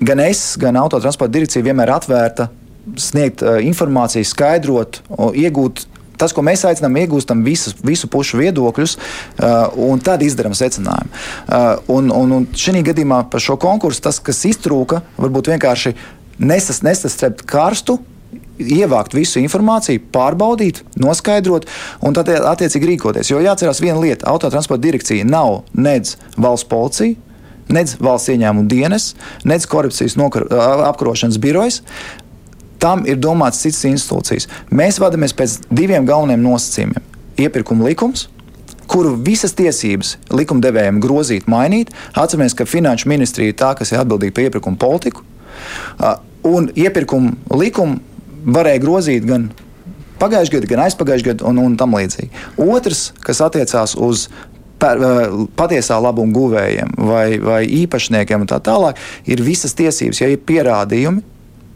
[0.04, 2.49] gan es, gan autotransporta direkcija vienmēr atvērta
[2.99, 4.99] sniegt informāciju, skaidrot,
[5.39, 5.86] iegūt
[6.19, 11.12] tas, ko mēs aicinām, iegūstam visu, visu pušu viedokļus, uh, un tad izdarām secinājumu.
[11.47, 15.95] Uh, un, un, un šī gadījumā par šo konkursu tas, kas iztrūka, varbūt vienkārši
[16.43, 17.99] nesas, nesastrēpt karstu
[18.60, 21.68] ievākt visu informāciju, pārbaudīt, noskaidrot
[22.06, 23.32] un tad attiecīgi rīkoties.
[23.32, 27.16] Jo jāatcerās viena lieta: autotransporta direkcija nav nedz valsts policija.
[27.74, 29.13] Nedz valsts ieņēmuma dienas,
[29.48, 30.44] nedz korupcijas nokar,
[30.89, 31.78] apkarošanas birojas,
[32.84, 34.50] tam ir domāts citas institūcijas.
[34.68, 37.06] Mēs vadāmies pēc diviem galveniem nosacījumiem-
[37.46, 38.28] iepirkuma likums.
[38.88, 41.88] Kuru visas tiesības likumdevējiem grozīt, mainīt.
[42.13, 45.22] Atcerieties, ka Finanšu ministrija ir tā, kas ir atbildīga par iepirkuma politiku.
[46.44, 48.02] Un iepirkuma likumu
[48.45, 49.49] varēja grozīt gan
[50.21, 52.32] pagājušajā gadā, gan aizpagājušajā gadā, un, un tam līdzīgi.
[52.63, 54.27] Otrs, kas attiecās uz
[55.58, 58.99] patiesā labuma guvējiem vai, vai īpašniekiem un tā tālāk,
[59.32, 61.23] ir visas tiesības, ja ir pierādījumi.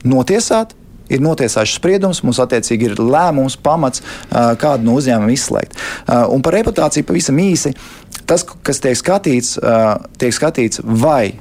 [0.08, 0.76] notiesāti.
[1.08, 4.02] Ir notiesājuši spriedums, mums attiecīgi ir lēmums, pamats,
[4.60, 5.78] kādu no uzņēmuma izslēgt.
[6.36, 7.72] Un par reputāciju pavisam īsi.
[8.28, 9.56] Tas, kas tiek skatīts,
[10.20, 11.38] tiek skatīts vai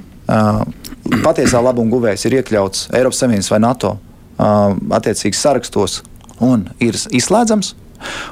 [1.25, 3.97] patiesā labuma guvējs ir iekļauts Eiropas Savienības vai NATO
[4.37, 5.99] attiecīgos sarakstos
[6.43, 7.75] un ir izslēdzams.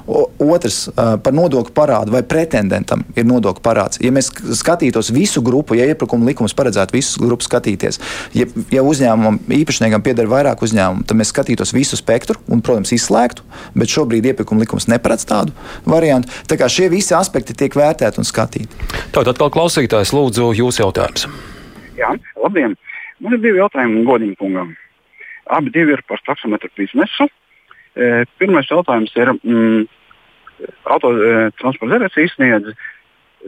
[0.06, 3.98] Otrs par nodokļu parādu vai pretendentam ir nodokļu parāds.
[4.04, 7.98] Ja mēs skatītos visu grupu, ja iepirkuma likums paredzētu visu grupu skatīties,
[8.38, 13.41] ja, ja uzņēmumam īpašniekam pieder vairāk uzņēmumu, tad mēs skatītos visu spektru un, protams, izslēgtu,
[13.74, 15.58] bet šobrīd iepirkuma likums neparedz tādu
[15.89, 16.30] variantu.
[16.46, 18.70] Tā kā šie visi aspekti tiek vērtēti un skatīti.
[19.10, 21.26] Tātad atkal klausītājs lūdzu jūsu jautājums.
[21.98, 22.78] Jā, labdien!
[23.24, 24.74] Man ir divi jautājumi godīgam kungam.
[25.45, 27.27] Abi ir par taksometru biznesu.
[27.95, 29.86] E, pirmais jautājums ir, mm,
[30.89, 32.71] autotransporta e, direkcija izsniedz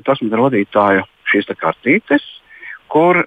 [0.05, 2.23] taksometru vadītāju šīs kartītes,
[2.87, 3.25] kur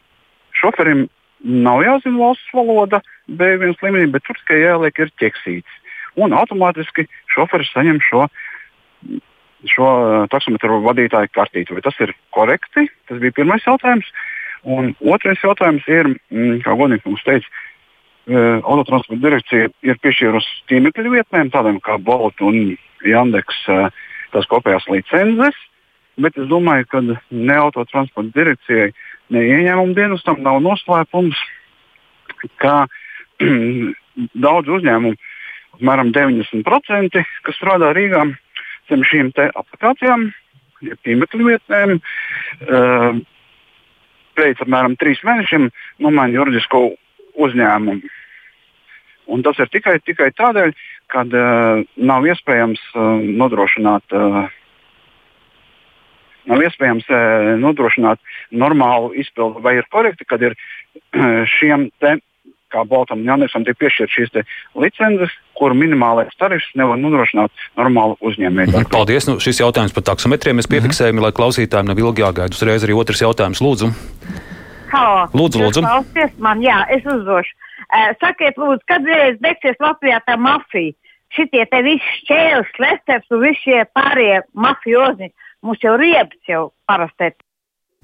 [0.57, 1.09] šoferim
[1.43, 5.79] nav jāzina valsts valoda B1 līmenī, bet tur tikai jāliek ir ķeksīts.
[6.21, 8.27] Un automātiski šoferis saņem šo,
[9.71, 11.75] šo e, taksometru vadītāju kartīti.
[11.75, 12.87] Vai tas ir korekti?
[13.09, 14.07] Tas bija pirmais jautājums.
[14.63, 17.49] Un otrais jautājums ir, mm, kā godīgi mums teica,
[18.29, 23.65] autotransporta direkcija ir piešķīrusi tīmekļa vietnēm, tādām kā Bolt un Jandeks,
[24.35, 25.57] tās kopējās licences.
[26.21, 28.91] Bet es domāju, ka ne autotransporta direkcijai,
[29.33, 31.39] ne ieņēmuma dienestam nav noslēpums,
[32.61, 32.85] ka
[34.47, 35.17] daudz uzņēmumu,
[35.79, 38.27] apmēram 90%, kas strādā Rīgā,
[38.91, 40.29] zem šīm aplikācijām,
[41.07, 42.01] tīmekļa vietnēm,
[42.69, 43.21] uh,
[44.37, 45.71] pēc apmēram trīs mēnešiem
[46.05, 46.91] nomaina juridisko
[47.47, 48.15] uzņēmumu.
[49.31, 50.73] Un tas ir tikai, tikai tādēļ,
[51.11, 54.49] ka uh, nav iespējams uh, nodrošināt, uh,
[56.51, 58.19] nav iespējams uh, nodrošināt
[58.51, 62.19] normālu izpildu, vai ir korekti, kad ir uh, šiem te,
[62.71, 68.87] kā Baltam un Janēsam tiek piešķirtas šīs licences, kuru minimālais tarifs nevar nodrošināt normālu uzņēmēju.
[68.91, 69.27] Paldies!
[69.31, 71.31] Nu, šis jautājums par taksometriem mēs piefiksējam, mm -hmm.
[71.31, 72.55] lai klausītājiem nav ilgi jāgaida.
[72.55, 73.63] Uzreiz arī otrs jautājums.
[73.63, 73.91] Lūdzu!
[74.91, 75.27] Halo.
[75.37, 75.85] Lūdzu, lūdzu.
[75.85, 77.55] Klausies man, jā, es uzdošu.
[77.91, 80.97] Uh, sakiet, lūdzu, kad reiz beigsies Latvijā tā mafija?
[81.31, 85.31] Šitie te visi šķēles, klesteps un visi šie pārējie mafiozi,
[85.63, 87.31] mums jau riebs jau parasti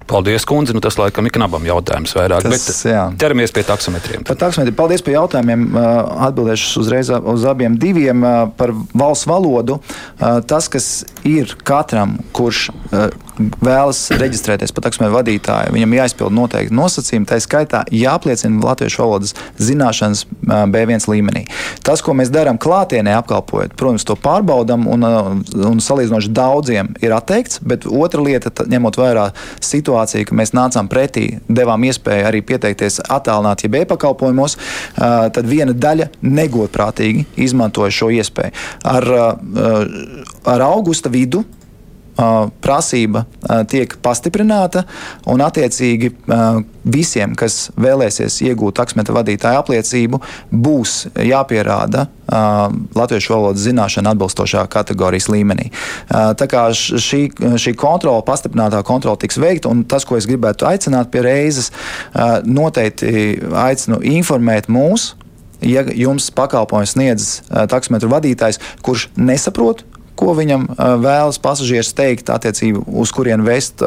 [0.04, 0.74] Paldies, kundze.
[0.76, 2.44] Nu, tas laikam ir knabam jautājums vairāk.
[2.44, 3.04] Tas, bet jā.
[3.16, 4.26] ķeramies pie taksometriem.
[4.28, 4.76] Par taksometriem.
[4.76, 5.64] Paldies par jautājumiem.
[6.28, 8.20] Atbildēšu uzreiz uz abiem diviem
[8.58, 9.78] par valsts valodu.
[10.20, 10.90] Tas, kas
[11.26, 12.68] ir katram, kurš
[13.36, 17.28] vēlas reģistrēties par taksometru vadītāju, viņam jāizpild noteikti nosacījumi.
[17.28, 21.44] Tā skaitā jāapliecina latviešu valodas zināšanas B1 līmenī.
[21.86, 25.06] Tas, ko mēs darām klātienē, apkalpojot, protams, to pārbaudām un,
[25.70, 29.28] un salīdzinoši daudziem ir atteikts, bet otra lieta, ņemot vērā
[29.64, 34.56] situāciju, ka mēs nācām pretī, devām iespēju arī pieteikties attālināt, ja e-pakalpojumos,
[34.96, 38.56] tad viena daļa negodprātīgi izmantoja šo iespēju.
[38.86, 39.10] Ar,
[40.56, 41.44] ar augusta vidu
[42.16, 43.24] prasība
[43.70, 44.84] tiek pastiprināta,
[45.28, 46.12] un attiecīgi
[46.86, 50.94] visiem, kas vēlēsies iegūt taksimeta vadītāja apliecību, būs
[51.26, 52.06] jāpierāda
[52.96, 55.68] latviešu valodas zināšana atbilstošā kategorijas līmenī.
[56.08, 57.22] Tā kā šī,
[57.62, 61.70] šī kontrola, pastiprinātā kontrola tiks veikta, un tas, ko es gribētu aicināt pie reizes,
[62.46, 65.12] noteikti aicinu informēt mūs,
[65.64, 67.28] ja jums pakalpojums sniedz
[67.70, 69.84] taksometru vadītājs, kurš nesaprot
[70.16, 70.66] ko viņam
[71.02, 73.84] vēlas pasažieris teikt, attiecīgi uz kurien vest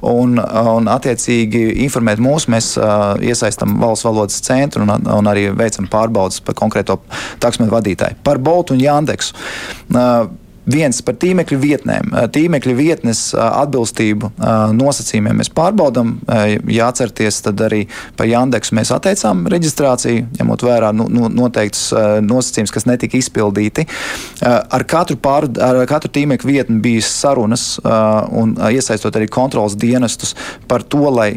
[0.00, 2.48] un, un attiecīgi informēt mūs.
[2.52, 2.74] Mēs
[3.22, 7.00] iesaistām valsts valodas centru un, un arī veicam pārbaudas par konkrēto
[7.42, 8.22] taksmetu vadītāju.
[8.26, 9.36] Par Boltu un Jandeksu.
[10.62, 12.12] Viens par tīmekļa vietnēm.
[12.30, 14.28] Tīmekļa vietnes atbilstību
[14.78, 16.12] nosacījumiem mēs pārbaudām.
[16.70, 17.80] Jāatcerieties, tad arī
[18.18, 21.90] par Jandeksu mēs atteicām reģistrāciju, ņemot vērā nu, nu, noteiktus
[22.22, 23.88] nosacījumus, kas netika izpildīti.
[24.46, 30.36] Ar katru, pār, ar katru tīmekļa vietni bija sarunas un iesaistot arī kontrolas dienestus
[30.70, 31.32] par to, lai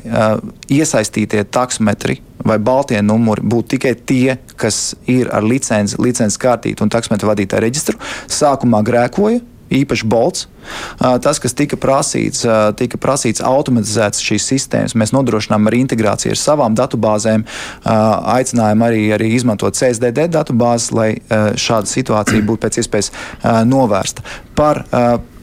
[0.70, 6.92] iesaistītie taksometri vai baltie numuri būtu tikai tie, kas ir ar licenci, licenci kārtītu un
[6.94, 8.00] taksometru vadītāju reģistru.
[8.28, 9.40] Sākumā grēkoja,
[9.76, 10.46] īpaši bolts.
[11.00, 12.44] Tas, kas tika prasīts,
[12.78, 14.94] tika prasīts automatizēts šīs sistēmas.
[14.98, 17.46] Mēs nodrošinām arī integrāciju ar savām datubāzēm,
[17.86, 23.12] aicinājām arī, arī izmantot CSDD datubāzes, lai šāda situācija būtu pēc iespējas
[23.66, 24.26] novērsta.
[24.58, 24.86] Par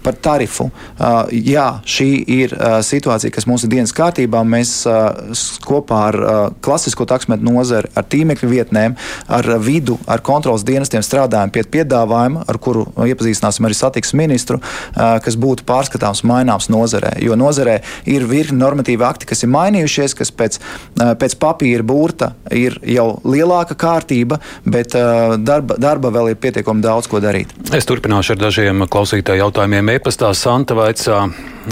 [0.03, 0.69] par tarifu.
[0.99, 4.43] Uh, jā, šī ir uh, situācija, kas mums ir dienas kārtībā.
[4.47, 5.33] Mēs uh,
[5.65, 6.19] kopā ar
[6.65, 8.97] klasisko taksometru nozari, ar tīmekļa vietnēm,
[9.33, 14.59] ar vidu, ar kontrolas dienestiem strādājam pie piedāvājuma, ar kuru iepazīstināsim arī satiksmes ministru,
[14.95, 17.15] kas būtu pārskatāms, maināms nozarē.
[17.23, 17.79] Jo nozarē
[18.11, 20.59] ir virkni normatīvi akti, kas ir mainījušies, kas pēc,
[20.97, 24.97] pēc papīra burta ir jau lielāka kārtība, bet
[25.43, 27.55] darba, darba vēl ir pietiekami daudz ko darīt.
[27.75, 29.92] Es turpināšu ar dažiem klausītāju jautājumiem.
[29.93, 31.27] E-pastā Santa vaicā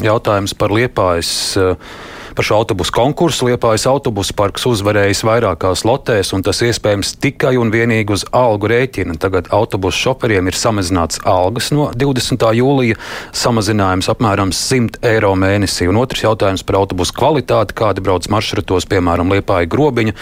[0.05, 1.31] jautājums par liepājas.
[1.57, 7.57] Uh, Par šo autobusu konkursu Liepājas autobusu parks uzvarējis vairākās lotēs, un tas iespējams tikai
[7.59, 9.19] un vienīgi uz algu rēķina.
[9.21, 12.47] Tagad autobusu šoferiem ir samazināts algas no 20.
[12.61, 13.01] jūlija,
[13.43, 15.91] samazinājums apmēram 100 eiro mēnesī.
[15.91, 20.17] Un otrs jautājums par autobusu kvalitāti, kādi brauc maršrutos, piemēram, Liepāja grobiņa,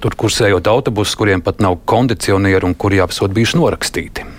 [0.00, 4.37] tur kursējot autobusus, kuriem pat nav kondicionieru un kuri apsot bijuši norakstīti.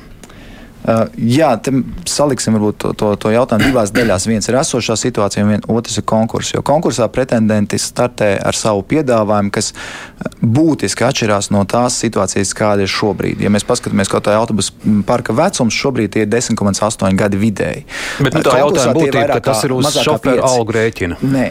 [0.90, 1.52] Uh, jā,
[2.10, 4.26] saliksim to, to, to jautājumu divās daļās.
[4.30, 6.56] Viens ir esošā situācija, un otrs ir konkurss.
[6.56, 9.74] Jo konkursā pretendenti startē ar savu piedāvājumu, kas
[10.42, 13.44] būtiski atšķirās no tās situācijas, kāda ir šobrīd.
[13.46, 17.86] Ja mēs paskatāmies kaut kādā autobusu parka vecums, šobrīd ir 10,8 gadi vidēji.
[18.24, 21.22] Bet nu, tā jautājuma būtība, ka tas ir uz šoferu algu rēķina.
[21.22, 21.48] Nē,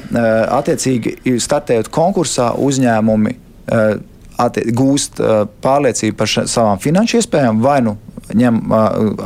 [0.59, 3.39] attiecīgi startējot konkursā uzņēmumi
[4.83, 5.23] gūst
[5.63, 7.97] pārliecību par savām finanšu iespējām vai nu
[8.37, 8.61] ņem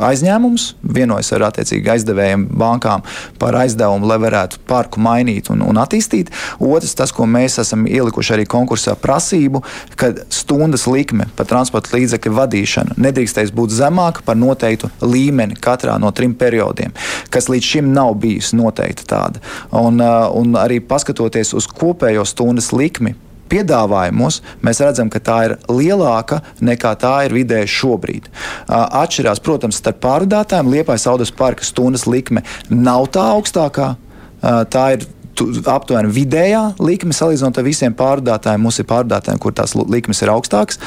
[0.09, 3.03] aizņēmumus, vienojas ar attiecīgi aizdevējiem, bankām
[3.41, 6.31] par aizdevumu, lai varētu parku mainīt un, un attīstīt.
[6.63, 9.63] Otrs, tas, ko mēs esam ielikuši arī konkursā, prasību,
[9.99, 16.11] ka stundas likme par transporta līdzekļu vadīšanu nedrīkstēs būt zemāka par noteiktu līmeni katrā no
[16.15, 16.95] trim periodiem,
[17.33, 19.43] kas līdz šim nav bijusi noteikta tāda.
[19.75, 23.15] Un, un arī paskatoties uz kopējo stundas likmi
[23.53, 28.29] piedāvājumos mēs redzam, ka tā ir lielāka nekā tā ir vidēji šobrīd.
[28.67, 30.71] Atšķirās, protams, starp pārvadātājiem.
[30.73, 33.93] Liepais audas parka stundas likme nav tā augstākā.
[34.41, 35.05] Tā ir
[35.41, 38.63] aptuveni vidējā likme salīdzinot ar visiem pārdotājiem.
[38.63, 40.79] Mums ir pārdotājiem, kur tās likmes ir augstākas.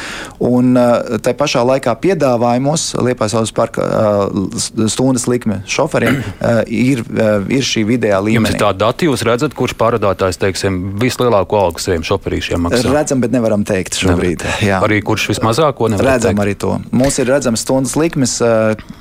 [0.42, 7.02] Un uh, tā pašā laikā piedāvājumos Liepais Audas parka uh, stundas likme šoferiem uh, ir,
[7.52, 8.40] ir šī vidējā līmenī.
[8.40, 12.84] Jums ir tādi dati, jūs redzat, kurš pārdotājs teiksim, vislielāko algu saviem šoferīšiem maksā?
[12.94, 14.46] Redzam, bet nevaram teikt šobrīd.
[14.80, 16.44] Arī kurš vismazāko nevar redzam teikt?
[16.44, 16.76] arī to.
[16.96, 18.38] Mums ir redzams stundas likmes,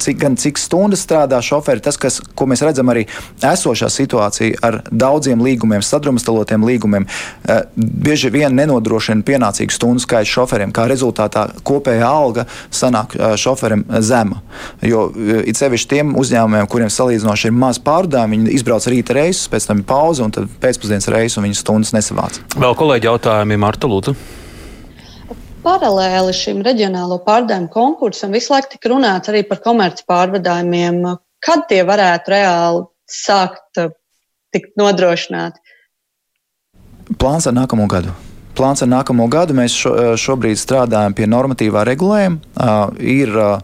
[0.03, 1.84] cik, gan cik stundas strādā šoferi.
[1.86, 3.05] Tas, kas, ko mēs redzam arī
[3.45, 7.06] esošā situācija ar daudziem daudziem līgumiem, sadrumstalotiem līgumiem,
[7.48, 10.71] eh, bieži vien nenodrošina pienācīgu stundu skaitu šoferiem.
[10.71, 14.41] Kā rezultātā kopējā alga sanāk eh, šoferim zema.
[14.82, 19.50] Jo eh, it sevišķi tiem uzņēmumiem, kuriem salīdzinoši ir maz pārdevumi, viņi izbrauc rīta reisus,
[19.50, 22.39] pēc tam ir pauze un tad pēcpusdienas reizes, un viņas stundas nesavāc.
[22.56, 24.15] Vēl kolēģi jautājumi Marta Lūdzu
[25.65, 31.00] paralēli šim reģionālo pārdevumu konkursam visu laiku tika runāts arī par komerci pārvadājumiem.
[31.41, 33.82] Kad tie varētu reāli sākt
[34.55, 35.59] tikt nodrošināti.
[37.21, 38.15] Plāns ar nākamo gadu.
[38.55, 42.39] Plāns ar nākamo gadu mēs šo, šobrīd strādājam pie normatīvā regulējuma.
[42.55, 43.59] Uh, ir uh,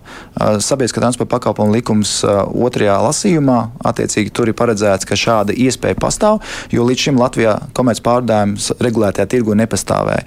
[0.60, 3.60] sabiedriskā transporta pakalpojumu likums uh, otrajā lasījumā.
[3.88, 6.42] Attiecīgi tur ir paredzēts, ka šāda iespēja pastāv,
[6.76, 10.26] jo līdz šim Latvijā komerc pārdājums regulētajā tirgu nepastāvēja.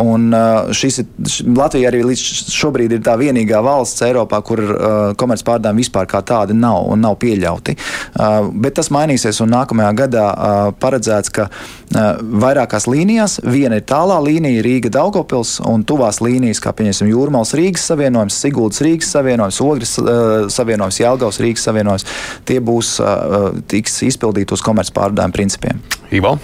[0.00, 1.10] Un, uh, šis ir,
[1.56, 6.24] Latvija arī līdz šobrīd ir tā vienīgā valsts Eiropā, kur uh, komerc pārdājumi vispār kā
[6.24, 7.76] tādi nav un nav pieļauti.
[8.16, 11.50] Uh, bet tas mainīsies un nākamajā gadā uh, paredzēts, ka
[11.96, 17.86] vairākās līnijās viena ir tālā līnija Rīga Daugopils un tuvās līnijas, kā pieņemsim Jūrmals Rīgas
[17.90, 22.06] savienojums, Siguldas Rīgas savienojums, Ogres uh, savienojums, Jelgavas Rīgas savienojums,
[22.48, 25.82] tie būs uh, tiks izpildīti uz komerc pārdājumu principiem.
[26.14, 26.36] Ivo?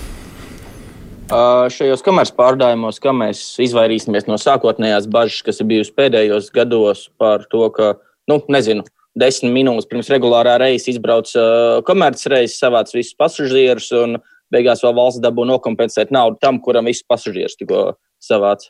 [1.33, 7.47] Uh, šajos komercpārdājumos, kā mēs izvairīsimies no sākotnējās bažas, kas ir bijusi pēdējos gados par
[7.53, 7.95] to, ka,
[8.29, 8.85] nu, nezinu,
[9.19, 14.19] desmit minūtes pirms regulārā reisa izbrauc uh, komercreizes, savāc visus pasažierus un
[14.53, 18.69] beigās vēl valsts dabū nokompensēt naudu tam, kuram viss pasažieris tikko savāc.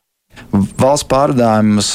[0.80, 1.90] Valsts pārdājums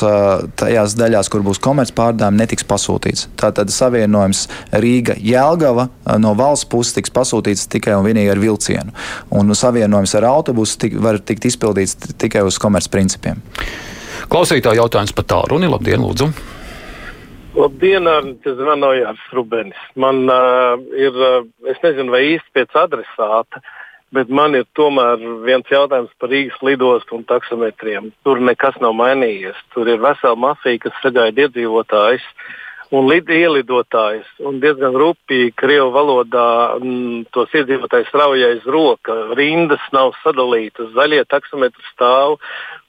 [0.57, 3.25] tajās daļās, kur būs komercpārdājumi, netiks pasūtīts.
[3.39, 4.45] Tātad savienojums
[4.77, 5.87] Rīga-Jēlgava
[6.21, 8.93] no valsts puses tiks pasūtīts tikai un vienīgi ar vilcienu.
[9.35, 13.41] Un savienojums ar autobusu tik, var tikt izpildīts tikai uz komercprincipiem.
[14.31, 15.69] Klausītāji jautājums par tālruni.
[15.71, 16.29] Labdien, lūdzu!
[17.57, 18.05] Labdien,
[18.43, 19.85] tas zvanoja Jārs Rubenis.
[19.97, 23.63] Man uh, ir, uh, es nezinu, vai īsti pēc adresāta,
[24.15, 28.11] bet man ir tomēr viens jautājums par Rīgas lidostu un taksometriem.
[28.23, 29.57] Tur nekas nav mainījies.
[29.75, 32.25] Tur ir vesela mafija, kas sagaida iedzīvotājus
[32.95, 34.27] un lid, ielidotājus.
[34.47, 39.15] Un diezgan rupīgi krievu valodā m, mm, tos iedzīvotājus raujais roka.
[39.37, 42.37] Rindas nav sadalītas, zaļie taksometri stāv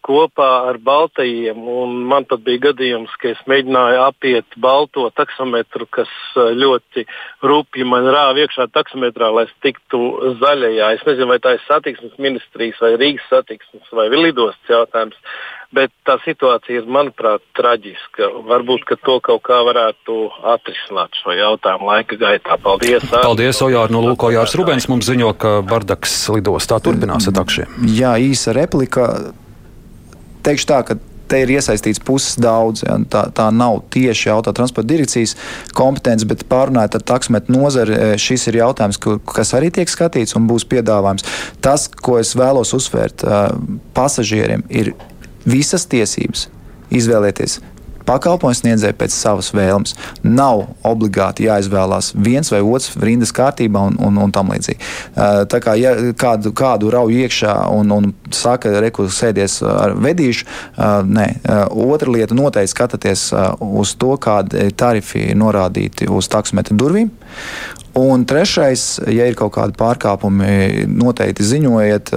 [0.08, 1.60] kopā ar baltajiem.
[2.08, 7.04] Man pat bija gadījums, ka es mēģināju apiet balto taksometru, kas ļoti
[7.44, 10.00] rupji man rāva iekšā taksometrā, lai es tiktu
[10.40, 10.94] zaļajā.
[10.96, 15.18] Es nezinu, vai tā ir satiksmes ministrijas vai Rīgas satiksmes vai lidostas jautājums.
[15.68, 18.30] Bet tā situācija ir, manuprāt, traģiska.
[18.48, 20.14] Varbūt to kaut kā varētu
[20.54, 22.56] atrisināt šo jautājumu laika gaitā.
[22.64, 23.04] Paldies!
[23.12, 23.92] Paldies, Ojārs!
[23.92, 27.76] No Lūkojārs Rubens mums ziņo, ka Bardaks lidostā turpinās ar takšiem.
[27.98, 29.10] Jā, īsa replika
[30.46, 30.98] teikšu tā, ka
[31.28, 32.82] te ir iesaistīts puses daudz.
[32.86, 35.36] Ja, tā, tā nav tieši autotransporta direkcijas
[35.76, 40.48] kompetence, bet pārunājot ar taksometru nozari, e, šis ir jautājums, kas arī tiek skatīts un
[40.50, 41.26] būs piedāvājums.
[41.64, 43.42] Tas, ko es vēlos uzsvērt, e,
[43.96, 44.94] pasažieriem ir
[45.48, 46.48] visas tiesības
[46.94, 47.60] izvēlēties
[48.08, 49.94] pakalpojumu sniedzēju pēc savas vēlmes.
[50.24, 54.80] Nav obligāti jāizvēlās viens vai otrs rindas kārtībā un, un, un tam līdzīgi.
[55.52, 60.48] Tā kā ja kādu, kādu rauj iekšā un, un saka, reku sēdies ar vedīšu,
[61.08, 61.28] nē.
[61.88, 63.28] Otra lieta noteikti skatāties
[63.60, 67.12] uz to, kādi tarifi ir norādīti uz taksometru durvīm.
[67.98, 72.12] Un trešais, ja ir kaut kādi pārkāpumi, noteikti ziņojiet.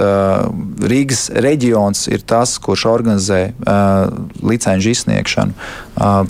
[0.92, 3.40] Rīgas reģions ir tas, kurš organizē
[4.46, 5.56] licenču izsniegšanu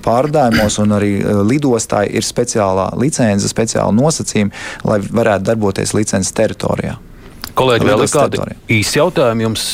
[0.07, 1.13] pārdājumos, un arī
[1.51, 4.55] lidostāji ir speciālā licence, speciāla nosacījuma,
[4.89, 6.97] lai varētu darboties licences teritorijā.
[7.59, 8.41] Kolēģi, vēl ir kādi
[8.79, 9.67] īsi jautājumi jums,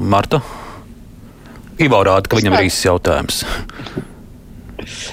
[0.00, 0.40] Marta?
[1.82, 3.42] Ivo rāda, ka viņam ir īsts jautājums.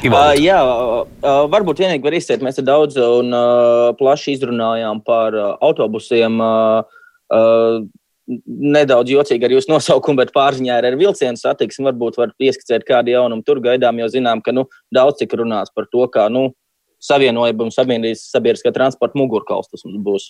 [0.06, 2.46] Uh, jā, uh, varbūt vienīgi var izteikt.
[2.46, 6.40] Mēs daudz un uh, plaši izrunājām par uh, autobusiem.
[6.42, 7.00] Uh,
[7.34, 7.88] uh,
[8.46, 11.88] nedaudz jocīgi ar jūsu nosaukumu, bet pārziņā ir ar vilcienu satiksmi.
[11.90, 15.90] Varbūt var ieskicēt kādu jaunumu tur gaidām, jo zinām, ka nu, daudz cik runās par
[15.90, 16.52] to, kā nu,
[17.04, 20.30] savienojuma sabiedriskā transporta mugurkauls tas mums būs.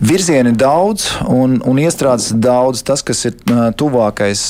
[0.00, 2.82] Virzieni daudz un, un iestrādes daudz.
[2.86, 3.36] Tas, kas ir
[3.78, 4.42] tuvākais,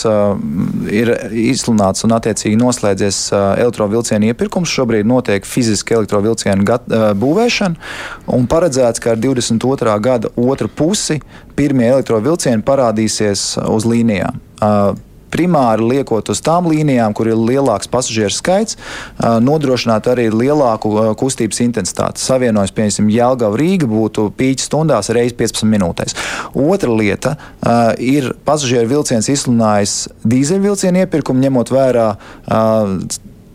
[0.92, 1.12] ir
[1.48, 4.72] izsludināts un attiecīgi noslēdzies elektrovielcienu iepirkums.
[4.72, 6.78] Šobrīd notiek fiziski elektrovielcienu
[7.18, 7.90] būvēšana
[8.36, 9.98] un paredzēts, ka ar 22.
[10.04, 11.20] gada otru pusi
[11.58, 14.44] pirmie elektrovielcieni parādīsies uz līnijām
[15.32, 18.78] primāri liekot uz tām līnijām, kur ir lielāks pasažieru skaits,
[19.18, 22.22] nodrošināt arī lielāku kustības intensitāti.
[22.24, 26.16] Savienojums, piemēram, Jēlgava Rīga būtu pīķis stundās reizes 15 minūtēs.
[26.58, 27.36] Otra lieta
[28.02, 29.96] ir pasažieru vilciens izsludinājis
[30.28, 32.10] dīzeļvilcienu iepirkumu, ņemot vērā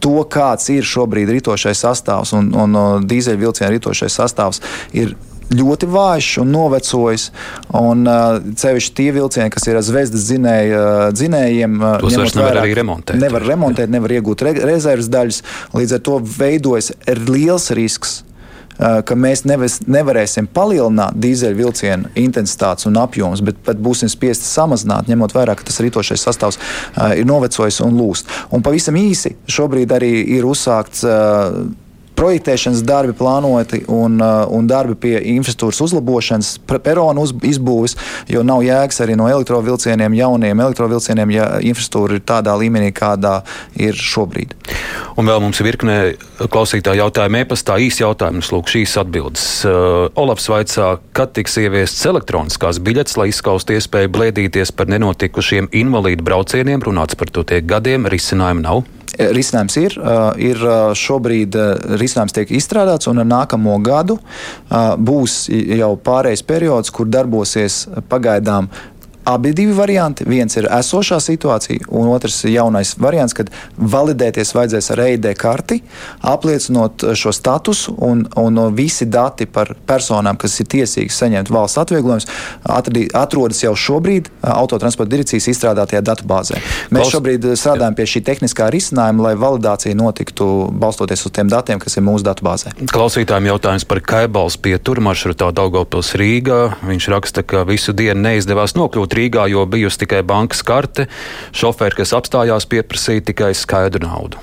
[0.04, 4.60] to, kāds ir šobrīd ritošais sastāvs un, un, un dīzeļvilciena ritošais sastāvs,
[4.92, 5.16] ir
[5.52, 7.30] ļoti vājš un novecojis.
[7.80, 12.52] Un, uh, cevišķi tie vilcieni, kas ir zvezdas dzinēji, uh, dzinējiem, uh, tos vairs nevar
[12.52, 13.22] vairāk, arī remontēt.
[13.22, 13.96] Nevar remontēt, Jā.
[13.98, 15.42] nevar iegūt re rezerves daļas.
[15.76, 16.94] Līdz ar to veidojas
[17.28, 18.22] liels risks.
[18.74, 25.36] Ka mēs nevis, nevarēsim palielināt dīzeļvilcienu intensitātes un apjomus, bet pat būsim spiesti samazināt, ņemot
[25.38, 28.34] vērā, ka tas rītošais sastāvs uh, ir novecojis un lūst.
[28.50, 31.62] Un pavisam īsi šobrīd arī ir uzsākts uh,
[32.24, 37.98] projektēšanas darbi plānoti un, uh, un darbi pie infrastruktūras uzlabošanas, peronu uz, izbūves,
[38.32, 43.42] jo nav jēgas arī no elektrovielcieniem, jauniem elektrovielcieniem, ja infrastruktūra ir tādā līmenī, kādā
[43.80, 44.56] ir šobrīd.
[45.20, 45.98] Un vēl mums ir virkne
[46.40, 49.46] klausītāju jautājumu e-pastā, īsi jautājums, lūk, šīs atbildes.
[49.68, 56.26] Uh, Olafs vaicā, kad tiks ieviestas elektroniskās biļetes, lai izskaustu iespēju blēdīties par nenotikušiem invalīdu
[56.26, 58.84] braucieniem, runāts par to tiek gadiem, risinājumu nav.
[59.14, 61.54] Eh, risinājums ir, eh, ir eh, šobrīd
[62.02, 64.18] risinājums tiek izstrādāts, un ar nākamo gadu
[64.98, 65.36] būs
[65.78, 68.70] jau pārējais periods, kur darbosies pagaidām
[69.24, 70.26] abi divi varianti.
[70.28, 75.80] Viens ir esošā situācija, un otrs ir jaunais variants, kad validēties vajadzēs ar EID karti,
[76.22, 82.28] apliecinot šo statusu, un, un visi dati par personām, kas ir tiesīgas saņemt valsts atvieglojumus,
[83.18, 86.60] atrodas jau šobrīd autotransporta direkcijas izstrādātajā datubāzē.
[86.90, 87.16] Mēs Klaus...
[87.16, 90.50] šobrīd strādājam pie šī tehniskā risinājuma, lai validācija notiktu
[90.84, 92.74] balstoties uz tiem datiem, kas ir mūsu datubāzē.
[92.92, 96.62] Klausītājiem jautājums par Kaibals pieturu maršrutā Daugavpils Rīgā.
[96.88, 101.08] Viņš raksta, ka visu dienu neizdevās nokļūt būt Rīgā, jo bijusi tikai bankas karte.
[101.54, 104.38] Šoferi, kas apstājās, pieprasīja tikai skaidru naudu.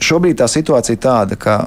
[0.00, 1.60] Šobrīd tā situācija ir tāda, ka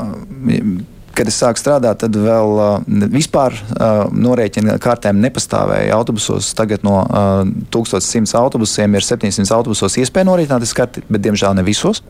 [1.17, 6.51] kad es sāku strādāt, tad vēl uh, vispār uh, norēķina kārtēm nepastāvēja autobusos.
[6.53, 7.41] Tagad no uh,
[7.73, 12.03] 1100 autobusiem ir 700 autobusos iespēja norēķināt karti, bet diemžēl ne visos.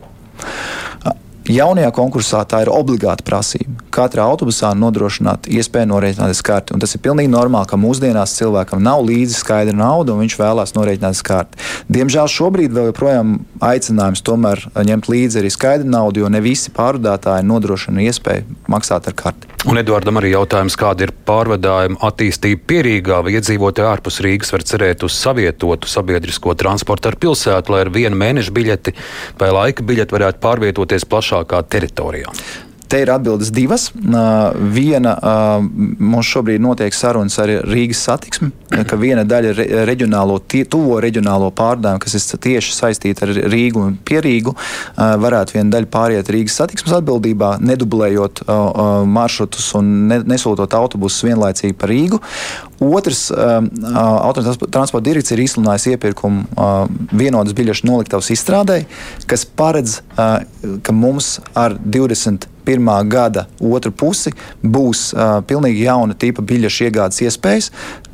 [1.48, 3.80] Jaunajā konkursā tā ir obligāta prasība.
[3.94, 6.74] Katrā autobusā nodrošināt iespēju norēķināties karti.
[6.76, 10.76] Un tas ir pilnīgi normāli, ka mūsdienās cilvēkam nav līdzi skaidra nauda un viņš vēlās
[10.76, 11.62] norēķināties karti.
[11.88, 17.48] Diemžēl šobrīd vēl joprojām aicinājums tomēr ņemt līdzi arī skaidru naudu, jo ne visi pārvadātāji
[17.48, 19.48] nodrošina iespēju maksāt ar karti.
[19.66, 25.02] Un Eduardam arī jautājums, kāda ir pārvadājuma attīstība pierīgā, vai iedzīvotāji ārpus Rīgas var cerēt
[25.02, 28.94] uz savietotu sabiedrisko transportu ar pilsētu, lai ar vienu mēnešu biļeti
[29.40, 31.08] vai laika biļeti varētu pārvietoties
[31.38, 32.32] plašākā teritorijā.
[32.88, 33.90] Te ir atbildes divas.
[34.72, 35.10] Viena
[35.60, 38.48] mums šobrīd notiek sarunas ar Rīgas satiksmi,
[38.88, 44.54] ka viena daļa reģionālo, tuvo reģionālo pārdājumu, kas ir tieši saistīta ar Rīgu un Pierīgu,
[44.96, 48.46] varētu viena daļa pāriet Rīgas satiksmes atbildībā, nedublējot
[49.04, 52.22] maršrutus un nesūtot autobusus vienlaicīgi pa Rīgu.
[52.80, 56.44] Otrs, autotransporta direkcija ir izsludinājusi iepirkumu
[57.10, 58.84] vienotas biļešu noliktavas izstrādē,
[59.26, 63.08] kas paredz, ka mums ar 20 2021.
[63.08, 67.70] gada otru pusi būs uh, pilnīgi jauna tipa biļešu iegādes iespējas.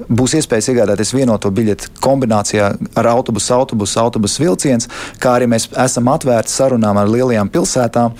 [0.08, 4.88] Būs iespējas iegādāties vienoto biļeti kombinācijā ar autobusu, autobusu, autobusu vilciens,
[5.18, 8.14] kā arī mēs esam atvērti sarunām ar lielajām pilsētām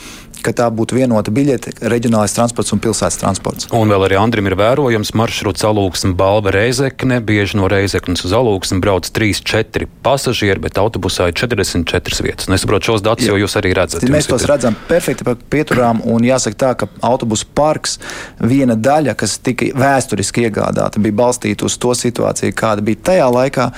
[0.45, 3.69] ka tā būtu vienota biļete, reģionālais transports un pilsētas transports.
[3.75, 7.21] Un vēl arī Andrim ir vērojams maršruts Alūksne, Balva Reizekne.
[7.25, 12.51] Bieži no Reizeknes uz Alūksni brauc 3-4 pasažieri, bet autobusā ir 44 vietas.
[12.53, 14.05] Nesaprotu šos datus, jo jūs arī redzat.
[14.11, 17.99] Mēs tos redzam perfekti pieturām, un jāsaka tā, ka autobusu parks
[18.41, 23.71] viena daļa, kas tika vēsturiski iegādāta, bija balstīta uz to situāciju, kāda bija tajā laikā.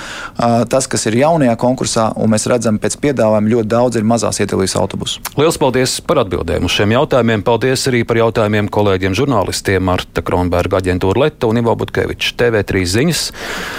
[0.73, 4.77] Tas, kas ir jaunajā konkursā, un mēs redzam pēc piedāvājuma ļoti daudz ir mazās ietilpības
[4.81, 5.23] autobusu.
[5.39, 6.46] Lielas paldies par atbildēm!
[6.47, 7.43] Atbildēm uz šiem jautājumiem.
[7.43, 13.23] Paldies arī par jautājumiem kolēģiem žurnālistiem Marta Kronberga aģentūra Leta un Ivo Butkevičs TV3 ziņas.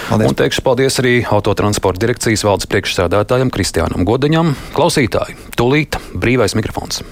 [0.09, 0.27] Paldies.
[0.27, 4.55] Un teikšu paldies arī autotransporta direkcijas valdes priekšsēdētājam Kristiānam Godaņam.
[4.75, 7.05] Klausītāji, tūlīt brīvais mikrofons.